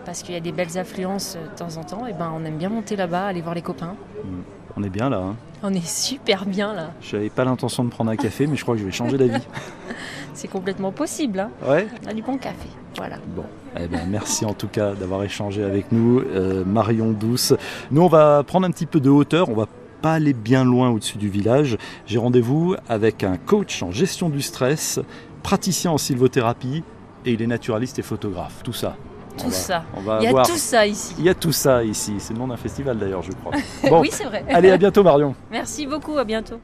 parce 0.04 0.22
qu'il 0.22 0.34
y 0.34 0.38
a 0.38 0.40
des 0.40 0.52
belles 0.52 0.78
affluences 0.78 1.36
euh, 1.36 1.46
de 1.46 1.56
temps 1.56 1.76
en 1.76 1.84
temps, 1.84 2.06
et 2.06 2.12
ben 2.12 2.32
on 2.34 2.44
aime 2.44 2.56
bien 2.56 2.68
monter 2.68 2.96
là-bas, 2.96 3.26
aller 3.26 3.40
voir 3.40 3.54
les 3.54 3.62
copains. 3.62 3.96
Mm. 4.24 4.40
On 4.76 4.82
est 4.82 4.88
bien 4.88 5.10
là. 5.10 5.18
Hein. 5.18 5.36
On 5.62 5.74
est 5.74 5.86
super 5.86 6.46
bien 6.46 6.72
là. 6.72 6.92
Je 7.00 7.16
n'avais 7.16 7.28
pas 7.28 7.44
l'intention 7.44 7.84
de 7.84 7.90
prendre 7.90 8.10
un 8.10 8.16
café, 8.16 8.46
mais 8.46 8.56
je 8.56 8.62
crois 8.62 8.74
que 8.74 8.80
je 8.80 8.86
vais 8.86 8.92
changer 8.92 9.18
d'avis. 9.18 9.42
C'est 10.34 10.48
complètement 10.48 10.92
possible. 10.92 11.40
Hein. 11.40 11.50
Ouais. 11.66 11.88
On 12.04 12.08
a 12.08 12.14
du 12.14 12.22
bon 12.22 12.38
café. 12.38 12.68
Voilà. 12.96 13.16
Bon, 13.36 13.44
eh 13.78 13.88
ben, 13.88 14.06
merci 14.08 14.44
en 14.44 14.54
tout 14.54 14.68
cas 14.68 14.94
d'avoir 14.94 15.22
échangé 15.22 15.62
avec 15.62 15.92
nous, 15.92 16.20
euh, 16.20 16.64
Marion 16.64 17.10
Douce. 17.10 17.52
Nous, 17.90 18.00
on 18.00 18.08
va 18.08 18.42
prendre 18.42 18.66
un 18.66 18.70
petit 18.70 18.86
peu 18.86 19.00
de 19.00 19.10
hauteur. 19.10 19.48
On 19.48 19.54
va 19.54 19.66
pas 20.00 20.14
aller 20.14 20.32
bien 20.32 20.64
loin 20.64 20.90
au-dessus 20.90 21.18
du 21.18 21.28
village. 21.28 21.76
J'ai 22.06 22.18
rendez-vous 22.18 22.74
avec 22.88 23.22
un 23.22 23.36
coach 23.36 23.82
en 23.82 23.90
gestion 23.90 24.28
du 24.28 24.40
stress, 24.40 25.00
praticien 25.42 25.90
en 25.90 25.98
sylvothérapie, 25.98 26.82
et 27.26 27.32
il 27.32 27.42
est 27.42 27.46
naturaliste 27.46 27.98
et 27.98 28.02
photographe. 28.02 28.62
Tout 28.64 28.72
ça 28.72 28.96
tout 29.36 29.50
ça. 29.50 29.84
il 30.20 30.24
y 30.24 30.26
a 30.28 30.42
tout 30.42 30.56
ça 30.56 30.86
ici. 30.86 31.14
Il 31.18 31.24
y 31.24 31.28
a 31.28 31.34
tout 31.34 31.52
ça 31.52 31.82
ici. 31.84 32.14
C'est 32.18 32.32
le 32.32 32.38
nom 32.38 32.48
d'un 32.48 32.56
festival 32.56 32.98
d'ailleurs, 32.98 33.22
je 33.22 33.32
crois. 33.32 33.52
Bon, 33.90 34.00
oui, 34.00 34.10
c'est 34.12 34.24
vrai. 34.24 34.44
Allez, 34.48 34.70
à 34.70 34.76
bientôt, 34.76 35.02
Marion. 35.02 35.34
Merci 35.50 35.86
beaucoup, 35.86 36.18
à 36.18 36.24
bientôt. 36.24 36.60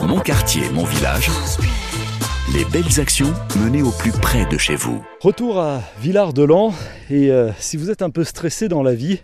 Mon 0.00 0.20
quartier, 0.20 0.62
mon 0.70 0.84
village. 0.84 1.30
Les 2.54 2.64
belles 2.64 3.00
actions 3.00 3.32
menées 3.60 3.82
au 3.82 3.90
plus 3.90 4.12
près 4.12 4.46
de 4.46 4.58
chez 4.58 4.74
vous. 4.74 5.04
Retour 5.20 5.60
à 5.60 5.80
Villard-de-Lans. 6.00 6.74
Et 7.08 7.30
euh, 7.30 7.50
si 7.58 7.76
vous 7.76 7.90
êtes 7.90 8.02
un 8.02 8.10
peu 8.10 8.24
stressé 8.24 8.68
dans 8.68 8.82
la 8.82 8.94
vie, 8.94 9.20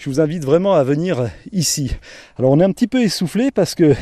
je 0.00 0.08
vous 0.08 0.18
invite 0.18 0.46
vraiment 0.46 0.72
à 0.72 0.82
venir 0.82 1.28
ici. 1.52 1.94
Alors 2.38 2.52
on 2.52 2.58
est 2.58 2.64
un 2.64 2.72
petit 2.72 2.86
peu 2.86 3.02
essoufflé 3.02 3.50
parce 3.50 3.74
que 3.74 3.94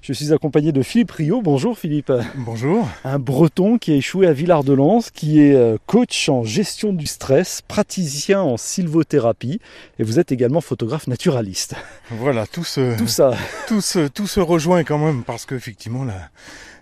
je 0.00 0.14
suis 0.14 0.32
accompagné 0.32 0.72
de 0.72 0.80
Philippe 0.80 1.10
Rio. 1.10 1.42
Bonjour 1.42 1.78
Philippe. 1.78 2.10
Bonjour. 2.36 2.88
Un 3.04 3.18
breton 3.18 3.76
qui 3.76 3.92
a 3.92 3.96
échoué 3.96 4.26
à 4.26 4.32
Villard-de-Lans, 4.32 5.02
qui 5.12 5.40
est 5.40 5.54
euh, 5.54 5.76
coach 5.84 6.30
en 6.30 6.42
gestion 6.42 6.94
du 6.94 7.04
stress, 7.04 7.60
praticien 7.68 8.40
en 8.40 8.56
sylvothérapie 8.56 9.60
et 9.98 10.04
vous 10.04 10.18
êtes 10.18 10.32
également 10.32 10.62
photographe 10.62 11.06
naturaliste. 11.06 11.74
Voilà, 12.10 12.46
tout 12.46 12.64
se, 12.64 12.96
tout 12.96 13.06
ça. 13.06 13.34
Tout 13.68 13.82
se, 13.82 14.08
tout 14.08 14.26
se 14.26 14.40
rejoint 14.40 14.84
quand 14.84 14.98
même 14.98 15.22
parce 15.22 15.44
qu'effectivement 15.44 16.04
la, 16.04 16.30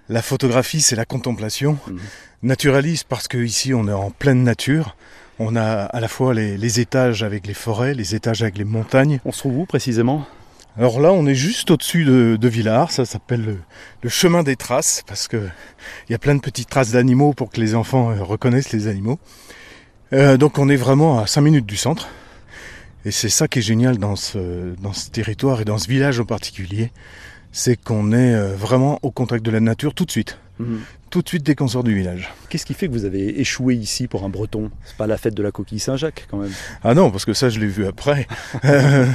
la 0.08 0.22
photographie 0.22 0.80
c'est 0.80 0.96
la 0.96 1.06
contemplation. 1.06 1.76
Mhm. 1.88 1.98
Naturaliste 2.44 3.06
parce 3.08 3.26
qu'ici 3.26 3.74
on 3.74 3.88
est 3.88 3.92
en 3.92 4.12
pleine 4.12 4.44
nature. 4.44 4.94
On 5.42 5.56
a 5.56 5.64
à 5.64 6.00
la 6.00 6.08
fois 6.08 6.34
les, 6.34 6.80
étages 6.80 7.22
avec 7.22 7.46
les 7.46 7.54
forêts, 7.54 7.94
les 7.94 8.14
étages 8.14 8.42
avec 8.42 8.58
les 8.58 8.64
montagnes. 8.64 9.20
On 9.24 9.32
se 9.32 9.38
trouve 9.38 9.58
où 9.58 9.66
précisément 9.66 10.26
alors 10.78 11.00
là, 11.00 11.12
on 11.12 11.26
est 11.26 11.34
juste 11.34 11.72
au-dessus 11.72 12.04
de, 12.04 12.38
de, 12.40 12.48
Villars, 12.48 12.92
ça 12.92 13.04
s'appelle 13.04 13.58
le, 14.02 14.08
chemin 14.08 14.44
des 14.44 14.54
traces, 14.54 15.02
parce 15.04 15.26
qu'il 15.26 15.50
y 16.08 16.14
a 16.14 16.18
plein 16.18 16.36
de 16.36 16.40
petites 16.40 16.70
traces 16.70 16.92
d'animaux 16.92 17.32
pour 17.32 17.50
que 17.50 17.60
les 17.60 17.74
enfants 17.74 18.12
euh, 18.12 18.22
reconnaissent 18.22 18.72
les 18.72 18.86
animaux. 18.86 19.18
Euh, 20.12 20.36
donc 20.36 20.58
on 20.58 20.68
est 20.68 20.76
vraiment 20.76 21.18
à 21.18 21.26
5 21.26 21.40
minutes 21.40 21.66
du 21.66 21.76
centre. 21.76 22.08
Et 23.04 23.10
c'est 23.10 23.28
ça 23.28 23.48
qui 23.48 23.58
est 23.58 23.62
génial 23.62 23.98
dans 23.98 24.14
ce, 24.14 24.74
dans 24.80 24.92
ce 24.92 25.10
territoire 25.10 25.60
et 25.60 25.64
dans 25.64 25.76
ce 25.76 25.88
village 25.88 26.20
en 26.20 26.24
particulier, 26.24 26.92
c'est 27.50 27.76
qu'on 27.76 28.12
est 28.12 28.34
euh, 28.34 28.54
vraiment 28.54 29.00
au 29.02 29.10
contact 29.10 29.44
de 29.44 29.50
la 29.50 29.60
nature 29.60 29.92
tout 29.92 30.04
de 30.04 30.10
suite. 30.12 30.38
Mhm. 30.60 30.80
Tout 31.10 31.22
de 31.22 31.28
suite 31.28 31.42
dès 31.42 31.56
qu'on 31.56 31.66
sort 31.66 31.82
du 31.82 31.92
village. 31.92 32.32
Qu'est-ce 32.48 32.64
qui 32.64 32.72
fait 32.72 32.86
que 32.86 32.92
vous 32.92 33.04
avez 33.04 33.40
échoué 33.40 33.74
ici 33.74 34.06
pour 34.06 34.24
un 34.24 34.28
breton? 34.28 34.70
C'est 34.84 34.96
pas 34.96 35.08
la 35.08 35.18
fête 35.18 35.34
de 35.34 35.42
la 35.42 35.50
coquille 35.50 35.80
Saint-Jacques 35.80 36.28
quand 36.30 36.38
même 36.38 36.52
Ah 36.84 36.94
non, 36.94 37.10
parce 37.10 37.24
que 37.24 37.32
ça 37.32 37.48
je 37.48 37.58
l'ai 37.58 37.66
vu 37.66 37.84
après. 37.84 38.28
Euh, 38.64 39.06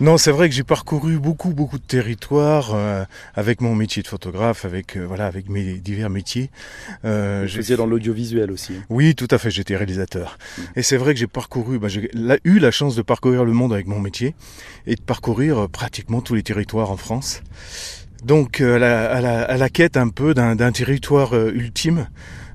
non, 0.00 0.18
c'est 0.18 0.30
vrai 0.30 0.48
que 0.48 0.54
j'ai 0.54 0.62
parcouru 0.62 1.18
beaucoup 1.18 1.50
beaucoup 1.50 1.78
de 1.78 1.84
territoires 1.84 2.72
euh, 2.74 3.04
avec 3.34 3.60
mon 3.60 3.74
métier 3.74 4.02
de 4.02 4.08
photographe, 4.08 4.64
avec 4.64 4.96
euh, 4.96 5.04
voilà, 5.04 5.26
avec 5.26 5.48
mes 5.48 5.74
divers 5.74 6.10
métiers. 6.10 6.50
Euh, 7.04 7.46
je 7.46 7.56
faisais 7.56 7.76
dans 7.76 7.86
l'audiovisuel 7.86 8.52
aussi. 8.52 8.74
Oui, 8.88 9.14
tout 9.14 9.28
à 9.30 9.38
fait, 9.38 9.50
j'étais 9.50 9.76
réalisateur. 9.76 10.38
Mhm. 10.58 10.64
Et 10.76 10.82
c'est 10.82 10.96
vrai 10.98 11.14
que 11.14 11.20
j'ai 11.20 11.26
parcouru, 11.26 11.78
bah, 11.78 11.88
j'ai 11.88 12.10
eu 12.44 12.58
la 12.58 12.70
chance 12.70 12.94
de 12.94 13.02
parcourir 13.02 13.44
le 13.44 13.52
monde 13.52 13.72
avec 13.72 13.86
mon 13.86 13.98
métier 13.98 14.34
et 14.86 14.94
de 14.94 15.02
parcourir 15.02 15.68
pratiquement 15.68 16.20
tous 16.20 16.34
les 16.34 16.42
territoires 16.42 16.90
en 16.90 16.96
France. 16.96 17.42
Donc 18.24 18.60
euh, 18.60 18.76
à 18.76 19.20
la, 19.20 19.42
à, 19.42 19.56
la, 19.56 19.68
quête 19.68 19.96
un 19.96 20.08
peu 20.08 20.34
d'un 20.34 20.72
territoire 20.72 21.34
euh, 21.34 21.52
ultime, 21.54 22.08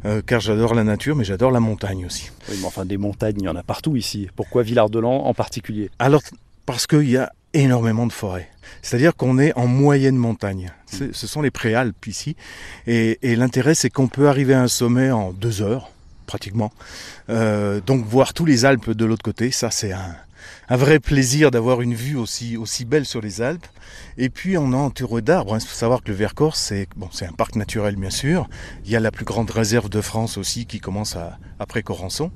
euh, 0.05 0.21
car 0.25 0.39
j'adore 0.39 0.73
la 0.73 0.83
nature, 0.83 1.15
mais 1.15 1.23
j'adore 1.23 1.51
la 1.51 1.59
montagne 1.59 2.05
aussi. 2.05 2.29
Oui, 2.49 2.57
mais 2.59 2.67
enfin 2.67 2.85
des 2.85 2.97
montagnes, 2.97 3.37
il 3.39 3.45
y 3.45 3.49
en 3.49 3.55
a 3.55 3.63
partout 3.63 3.95
ici. 3.95 4.29
Pourquoi 4.35 4.63
Villard-de-Lans 4.63 5.25
en 5.25 5.33
particulier? 5.33 5.89
Alors 5.99 6.21
parce 6.65 6.87
qu'il 6.87 7.09
y 7.09 7.17
a 7.17 7.31
énormément 7.53 8.05
de 8.05 8.11
forêts. 8.11 8.49
C'est-à-dire 8.81 9.15
qu'on 9.15 9.39
est 9.39 9.53
en 9.55 9.67
moyenne 9.67 10.17
montagne. 10.17 10.71
Ce 10.87 11.27
sont 11.27 11.41
les 11.41 11.51
préalpes 11.51 12.07
ici. 12.07 12.35
Et, 12.87 13.19
et 13.21 13.35
l'intérêt, 13.35 13.75
c'est 13.75 13.89
qu'on 13.89 14.07
peut 14.07 14.27
arriver 14.27 14.53
à 14.53 14.61
un 14.61 14.67
sommet 14.67 15.11
en 15.11 15.31
deux 15.31 15.61
heures, 15.61 15.91
pratiquement. 16.25 16.71
donc 17.29 18.05
voir 18.05 18.33
tous 18.33 18.45
les 18.45 18.65
Alpes 18.65 18.91
de 18.91 19.05
l'autre 19.05 19.23
côté, 19.23 19.51
ça 19.51 19.71
c'est 19.71 19.91
un, 19.91 20.15
un 20.69 20.77
vrai 20.77 20.99
plaisir 20.99 21.51
d'avoir 21.51 21.81
une 21.81 21.93
vue 21.93 22.15
aussi, 22.15 22.57
aussi 22.57 22.85
belle 22.85 23.05
sur 23.05 23.21
les 23.21 23.41
Alpes. 23.41 23.67
Et 24.17 24.29
puis 24.29 24.57
on 24.57 24.71
est 24.71 24.75
entouré 24.75 25.21
d'arbres. 25.21 25.57
Il 25.57 25.65
faut 25.65 25.75
savoir 25.75 26.01
que 26.01 26.09
le 26.09 26.15
Vercors, 26.15 26.55
c'est 26.55 26.87
bon, 26.95 27.09
un 27.21 27.33
parc 27.33 27.55
naturel 27.55 27.95
bien 27.95 28.09
sûr. 28.09 28.49
Il 28.85 28.91
y 28.91 28.95
a 28.95 28.99
la 28.99 29.11
plus 29.11 29.25
grande 29.25 29.49
réserve 29.49 29.89
de 29.89 30.01
France 30.01 30.37
aussi 30.37 30.65
qui 30.65 30.79
commence 30.79 31.15
à, 31.15 31.37
après 31.59 31.83
Corançon. 31.83 32.31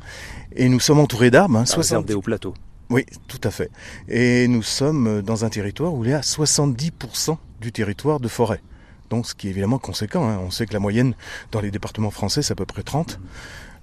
Et 0.56 0.70
nous 0.70 0.80
sommes 0.80 1.00
entourés 1.00 1.32
d'arbres. 1.32 1.58
Hein, 1.58 1.66
60... 1.66 2.06
des 2.06 2.14
hauts 2.14 2.22
plateaux. 2.22 2.54
Oui, 2.90 3.06
tout 3.28 3.42
à 3.44 3.52
fait. 3.52 3.70
Et 4.08 4.48
nous 4.48 4.64
sommes 4.64 5.22
dans 5.22 5.46
un 5.46 5.50
territoire 5.50 5.94
où 5.94 6.04
il 6.06 6.12
y 6.12 6.14
a 6.14 6.22
70% 6.22 7.38
du 7.62 7.72
territoire 7.72 8.20
de 8.20 8.28
forêt. 8.28 8.62
Donc 9.10 9.28
ce 9.28 9.36
qui 9.36 9.48
est 9.48 9.52
évidemment 9.52 9.80
conséquent. 9.80 10.28
Hein. 10.28 10.40
On 10.44 10.52
sait 10.52 10.66
que 10.66 10.74
la 10.74 10.80
moyenne 10.80 11.14
dans 11.52 11.62
les 11.62 11.72
départements 11.72 12.12
français, 12.12 12.42
c'est 12.42 12.54
à 12.54 12.56
peu 12.56 12.66
près 12.66 12.84
30. 12.84 13.20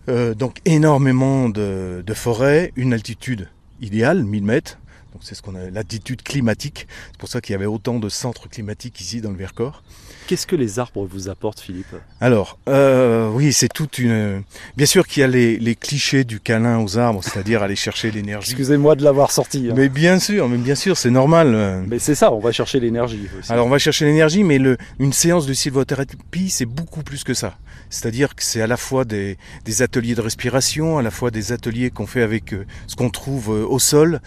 Euh, 0.09 0.35
donc 0.35 0.59
énormément 0.65 1.49
de, 1.49 2.03
de 2.05 2.15
forêts, 2.15 2.73
une 2.77 2.93
altitude 2.93 3.49
idéal, 3.81 4.25
1000 4.25 4.45
mètres. 4.45 4.79
Donc 5.17 5.23
c'est 5.25 5.35
ce 5.35 5.41
qu'on 5.41 5.55
a 5.55 5.71
l'altitude 5.71 6.23
climatique. 6.23 6.87
C'est 7.13 7.17
pour 7.17 7.31
ça 7.31 7.41
qu'il 7.41 7.55
y 7.55 7.57
avait 7.57 7.65
autant 7.65 7.99
de 7.99 8.11
centres 8.11 8.51
climatiques 8.51 9.01
ici 9.01 9.23
dans 9.23 9.31
le 9.31 9.39
Vercors. 9.39 9.83
Qu'est-ce 10.27 10.47
que 10.47 10.57
les 10.57 10.81
arbres 10.81 11.07
vous 11.07 11.29
apportent, 11.29 11.61
Philippe? 11.61 11.95
Alors, 12.21 12.59
euh, 12.69 13.31
oui, 13.31 13.53
c'est 13.53 13.69
toute 13.69 13.99
une. 13.99 14.43
Bien 14.77 14.87
sûr 14.87 15.07
qu'il 15.07 15.21
y 15.21 15.25
a 15.25 15.29
les, 15.29 15.77
clichés 15.77 16.25
du 16.25 16.41
câlin 16.41 16.81
aux 16.83 16.99
arbres, 16.99 17.23
c'est-à-dire 17.23 17.63
aller 17.63 17.77
chercher 17.77 18.11
l'énergie. 18.11 18.51
Excusez-moi 18.51 18.97
de 18.97 19.05
l'avoir 19.05 19.31
sorti. 19.31 19.69
Hein. 19.71 19.75
Mais 19.77 19.89
bien 19.89 20.19
sûr, 20.19 20.49
mais 20.49 20.59
bien 20.59 20.75
sûr, 20.75 20.97
c'est 20.97 21.11
normal. 21.11 21.85
Mais 21.87 22.01
c'est 22.01 22.17
ça, 22.17 22.33
on 22.33 22.41
va 22.41 22.51
chercher 22.51 22.81
l'énergie. 22.81 23.29
Alors, 23.49 23.67
on 23.67 23.71
va 23.71 23.79
chercher 23.79 24.05
l'énergie, 24.05 24.43
mais 24.43 24.59
le, 24.59 24.77
une 24.99 25.13
séance 25.13 25.47
de 25.47 25.55
sylvothérapie, 25.55 26.51
c'est 26.51 26.67
beaucoup 26.67 27.05
plus 27.05 27.23
que 27.23 27.35
ça. 27.35 27.57
C'est-à-dire 27.89 28.35
que 28.35 28.43
c'est 28.43 28.61
à 28.61 28.67
la 28.67 28.77
fois 28.77 29.05
des, 29.05 29.39
ateliers 29.81 30.17
de 30.17 30.23
respiration, 30.23 30.99
à 30.99 31.03
la 31.03 31.13
fois 31.13 31.31
des 31.31 31.53
ateliers 31.53 31.91
qu'on 31.91 32.07
fait 32.07 32.23
avec 32.23 32.53
euh, 32.53 32.67
ce 32.89 32.97
qu'on 32.97 33.11
trouve 33.11 33.53
euh, 33.53 33.65
au 33.65 33.79
sol, 33.79 34.21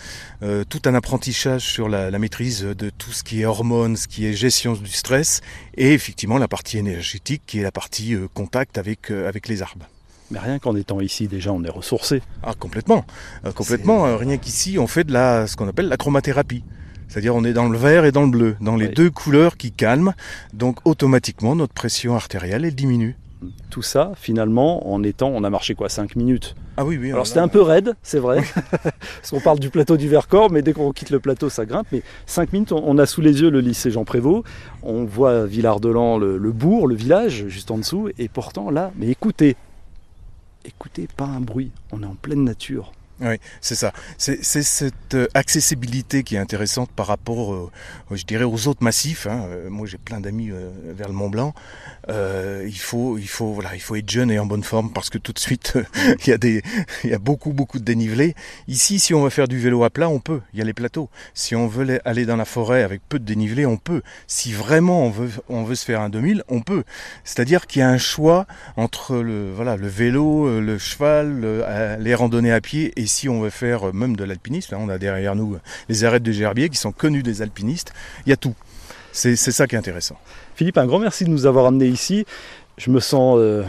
tout 0.69 0.78
un 0.87 0.95
apprentissage 0.95 1.61
sur 1.61 1.89
la, 1.89 2.11
la 2.11 2.19
maîtrise 2.19 2.61
de 2.63 2.89
tout 2.89 3.11
ce 3.11 3.23
qui 3.23 3.41
est 3.41 3.45
hormones, 3.45 3.95
ce 3.95 4.07
qui 4.07 4.25
est 4.25 4.33
gestion 4.33 4.73
du 4.73 4.91
stress, 4.91 5.41
et 5.75 5.93
effectivement 5.93 6.37
la 6.37 6.47
partie 6.47 6.77
énergétique 6.77 7.41
qui 7.45 7.59
est 7.59 7.63
la 7.63 7.71
partie 7.71 8.15
euh, 8.15 8.27
contact 8.33 8.77
avec, 8.77 9.11
euh, 9.11 9.27
avec 9.27 9.47
les 9.47 9.61
arbres. 9.61 9.87
Mais 10.31 10.39
rien 10.39 10.59
qu'en 10.59 10.75
étant 10.75 11.01
ici, 11.01 11.27
déjà, 11.27 11.51
on 11.51 11.63
est 11.63 11.69
ressourcé. 11.69 12.21
Ah, 12.43 12.53
complètement. 12.57 13.05
Euh, 13.45 13.51
complètement. 13.51 14.15
rien 14.15 14.37
qu'ici, 14.37 14.77
on 14.77 14.85
fait 14.85 15.03
de 15.03 15.11
la, 15.11 15.47
ce 15.47 15.55
qu'on 15.55 15.67
appelle 15.67 15.87
la 15.87 15.97
chromathérapie. 15.97 16.63
C'est-à-dire, 17.07 17.35
on 17.35 17.43
est 17.43 17.53
dans 17.53 17.67
le 17.67 17.77
vert 17.77 18.05
et 18.05 18.11
dans 18.11 18.21
le 18.21 18.29
bleu, 18.29 18.55
dans 18.61 18.75
les 18.75 18.87
deux 18.87 19.09
couleurs 19.09 19.57
qui 19.57 19.71
calment. 19.71 20.13
Donc, 20.53 20.77
automatiquement, 20.85 21.55
notre 21.55 21.73
pression 21.73 22.15
artérielle, 22.15 22.65
elle 22.65 22.75
diminue. 22.75 23.15
Tout 23.69 23.81
ça, 23.81 24.11
finalement, 24.15 24.91
en 24.91 25.01
étant, 25.03 25.29
on 25.29 25.43
a 25.43 25.49
marché 25.49 25.73
quoi 25.75 25.87
5 25.87 26.15
minutes 26.15 26.55
Ah 26.75 26.83
oui, 26.83 26.97
oui. 26.97 27.11
Alors 27.11 27.25
c'était 27.25 27.39
un 27.39 27.47
peu 27.47 27.61
raide, 27.61 27.95
c'est 28.03 28.19
vrai. 28.19 28.43
Parce 28.83 29.29
qu'on 29.29 29.39
parle 29.39 29.59
du 29.59 29.69
plateau 29.69 29.95
du 29.95 30.09
Vercors, 30.09 30.51
mais 30.51 30.61
dès 30.61 30.73
qu'on 30.73 30.91
quitte 30.91 31.09
le 31.09 31.19
plateau, 31.19 31.49
ça 31.49 31.65
grimpe. 31.65 31.87
Mais 31.91 32.03
5 32.25 32.51
minutes, 32.51 32.71
on 32.73 32.97
a 32.97 33.05
sous 33.05 33.21
les 33.21 33.41
yeux 33.41 33.49
le 33.49 33.61
lycée 33.61 33.91
Jean 33.91 34.03
Prévost. 34.03 34.43
On 34.83 35.05
voit 35.05 35.45
Villard-de-Lans, 35.45 36.17
le, 36.17 36.37
le 36.37 36.51
bourg, 36.51 36.87
le 36.87 36.95
village, 36.95 37.47
juste 37.47 37.71
en 37.71 37.77
dessous. 37.77 38.09
Et 38.17 38.27
pourtant, 38.27 38.69
là, 38.71 38.91
mais 38.97 39.07
écoutez, 39.07 39.55
écoutez, 40.65 41.07
pas 41.15 41.25
un 41.25 41.39
bruit. 41.39 41.71
On 41.91 42.03
est 42.03 42.07
en 42.07 42.15
pleine 42.15 42.43
nature. 42.43 42.91
Oui, 43.21 43.35
c'est 43.59 43.75
ça. 43.75 43.91
C'est 44.17 44.41
cette 44.43 44.93
euh, 45.13 45.27
accessibilité 45.33 46.23
qui 46.23 46.35
est 46.35 46.39
intéressante 46.39 46.89
par 46.91 47.07
rapport, 47.07 47.53
euh, 47.53 47.69
je 48.11 48.23
dirais, 48.23 48.45
aux 48.45 48.67
autres 48.69 48.81
massifs. 48.81 49.27
Hein. 49.27 49.45
Euh, 49.49 49.69
moi, 49.69 49.87
j'ai 49.87 49.97
plein 49.97 50.21
d'amis 50.21 50.51
vers 50.85 51.09
le 51.09 51.13
Mont 51.13 51.29
Blanc. 51.29 51.53
il 52.07 52.79
faut, 52.79 53.17
il 53.17 53.27
faut, 53.27 53.53
voilà, 53.53 53.75
il 53.75 53.81
faut 53.81 53.97
être 53.97 54.09
jeune 54.09 54.31
et 54.31 54.39
en 54.39 54.45
bonne 54.45 54.63
forme 54.63 54.91
parce 54.93 55.09
que 55.09 55.17
tout 55.17 55.33
de 55.33 55.39
suite, 55.39 55.77
il 56.25 56.29
y 56.29 56.33
a 56.33 56.37
des, 56.37 56.61
il 57.03 57.09
y 57.09 57.13
a 57.13 57.19
beaucoup, 57.19 57.51
beaucoup 57.51 57.79
de 57.79 57.83
dénivelé. 57.83 58.35
Ici, 58.69 58.99
si 58.99 59.13
on 59.13 59.23
veut 59.23 59.29
faire 59.29 59.49
du 59.49 59.59
vélo 59.59 59.83
à 59.83 59.89
plat, 59.89 60.07
on 60.07 60.19
peut. 60.19 60.39
Il 60.53 60.59
y 60.59 60.61
a 60.61 60.65
les 60.65 60.73
plateaux. 60.73 61.09
Si 61.33 61.55
on 61.55 61.67
veut 61.67 61.99
aller 62.07 62.25
dans 62.25 62.37
la 62.37 62.45
forêt 62.45 62.83
avec 62.83 63.01
peu 63.09 63.19
de 63.19 63.25
dénivelé, 63.25 63.65
on 63.65 63.77
peut. 63.77 64.01
Si 64.27 64.53
vraiment 64.53 65.03
on 65.03 65.09
veut, 65.09 65.29
on 65.49 65.63
veut 65.65 65.75
se 65.75 65.83
faire 65.83 65.99
un 65.99 66.09
2000, 66.09 66.43
on 66.47 66.61
peut. 66.61 66.83
C'est-à-dire 67.25 67.67
qu'il 67.67 67.81
y 67.81 67.83
a 67.83 67.89
un 67.89 67.97
choix 67.97 68.47
entre 68.77 69.17
le, 69.17 69.51
voilà, 69.51 69.75
le 69.75 69.87
vélo, 69.87 70.61
le 70.61 70.77
cheval, 70.77 71.45
les 71.99 72.15
randonnées 72.15 72.53
à 72.53 72.61
pied 72.61 72.93
et 72.95 73.08
si 73.09 73.27
on 73.27 73.41
veut 73.41 73.49
faire 73.49 73.89
euh, 73.89 73.91
même 73.91 74.15
de 74.15 74.23
l'alpinisme, 74.23 74.75
on 74.79 74.87
a 74.87 74.97
derrière 74.97 75.35
nous 75.35 75.55
euh, 75.55 75.59
les 75.89 76.05
arêtes 76.05 76.23
de 76.23 76.31
Gerbier 76.31 76.69
qui 76.69 76.77
sont 76.77 76.93
connus 76.93 77.23
des 77.23 77.41
alpinistes, 77.41 77.91
il 78.25 78.29
y 78.29 78.33
a 78.33 78.37
tout. 78.37 78.55
C'est 79.11 79.35
ça 79.35 79.67
qui 79.67 79.75
est 79.75 79.77
intéressant. 79.77 80.17
Philippe, 80.55 80.77
un 80.77 80.85
grand 80.85 80.99
merci 80.99 81.25
de 81.25 81.29
nous 81.29 81.47
avoir 81.47 81.65
amenés 81.65 81.87
ici. 81.87 82.25
Je 82.77 82.91
me 82.91 82.99
sens 82.99 83.37
euh, 83.39 83.63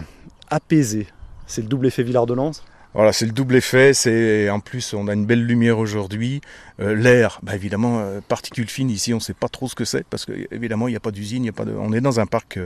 apaisé. 0.48 1.06
C'est 1.46 1.62
le 1.62 1.66
double 1.66 1.86
effet 1.86 2.02
Villard 2.02 2.26
de 2.26 2.34
Lens? 2.34 2.62
Voilà, 2.92 3.12
c'est 3.12 3.24
le 3.24 3.32
double 3.32 3.56
effet. 3.56 3.94
C'est 3.94 4.50
en 4.50 4.60
plus, 4.60 4.92
on 4.92 5.08
a 5.08 5.14
une 5.14 5.24
belle 5.24 5.44
lumière 5.44 5.78
aujourd'hui. 5.78 6.42
L'air, 6.78 7.40
bah 7.42 7.54
évidemment, 7.54 8.04
particules 8.28 8.68
fines 8.68 8.90
ici, 8.90 9.14
on 9.14 9.16
ne 9.16 9.22
sait 9.22 9.34
pas 9.34 9.48
trop 9.48 9.68
ce 9.68 9.74
que 9.74 9.84
c'est 9.84 10.04
parce 10.04 10.24
que 10.24 10.32
évidemment, 10.50 10.88
il 10.88 10.92
n'y 10.92 10.96
a 10.96 11.00
pas 11.00 11.10
d'usine, 11.10 11.44
il 11.44 11.46
y 11.46 11.50
a 11.50 11.52
pas 11.52 11.64
de. 11.64 11.72
On 11.72 11.92
est 11.92 12.00
dans 12.00 12.20
un 12.20 12.26
parc 12.26 12.58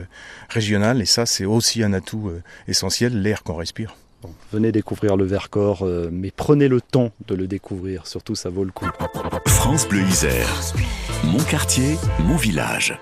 régional 0.48 1.00
et 1.00 1.06
ça, 1.06 1.26
c'est 1.26 1.44
aussi 1.44 1.82
un 1.82 1.92
atout 1.92 2.32
essentiel, 2.66 3.22
l'air 3.22 3.42
qu'on 3.42 3.54
respire 3.54 3.94
venez 4.52 4.72
découvrir 4.72 5.16
le 5.16 5.24
Vercors, 5.24 5.82
euh, 5.82 6.08
mais 6.12 6.30
prenez 6.30 6.68
le 6.68 6.80
temps 6.80 7.10
de 7.26 7.34
le 7.34 7.46
découvrir, 7.46 8.06
surtout 8.06 8.34
ça 8.34 8.50
vaut 8.50 8.64
le 8.64 8.72
coup. 8.72 8.86
France 9.46 9.88
Bleu 9.88 10.02
Isère, 10.02 10.48
mon 11.24 11.42
quartier, 11.42 11.96
mon 12.20 12.36
village. 12.36 12.98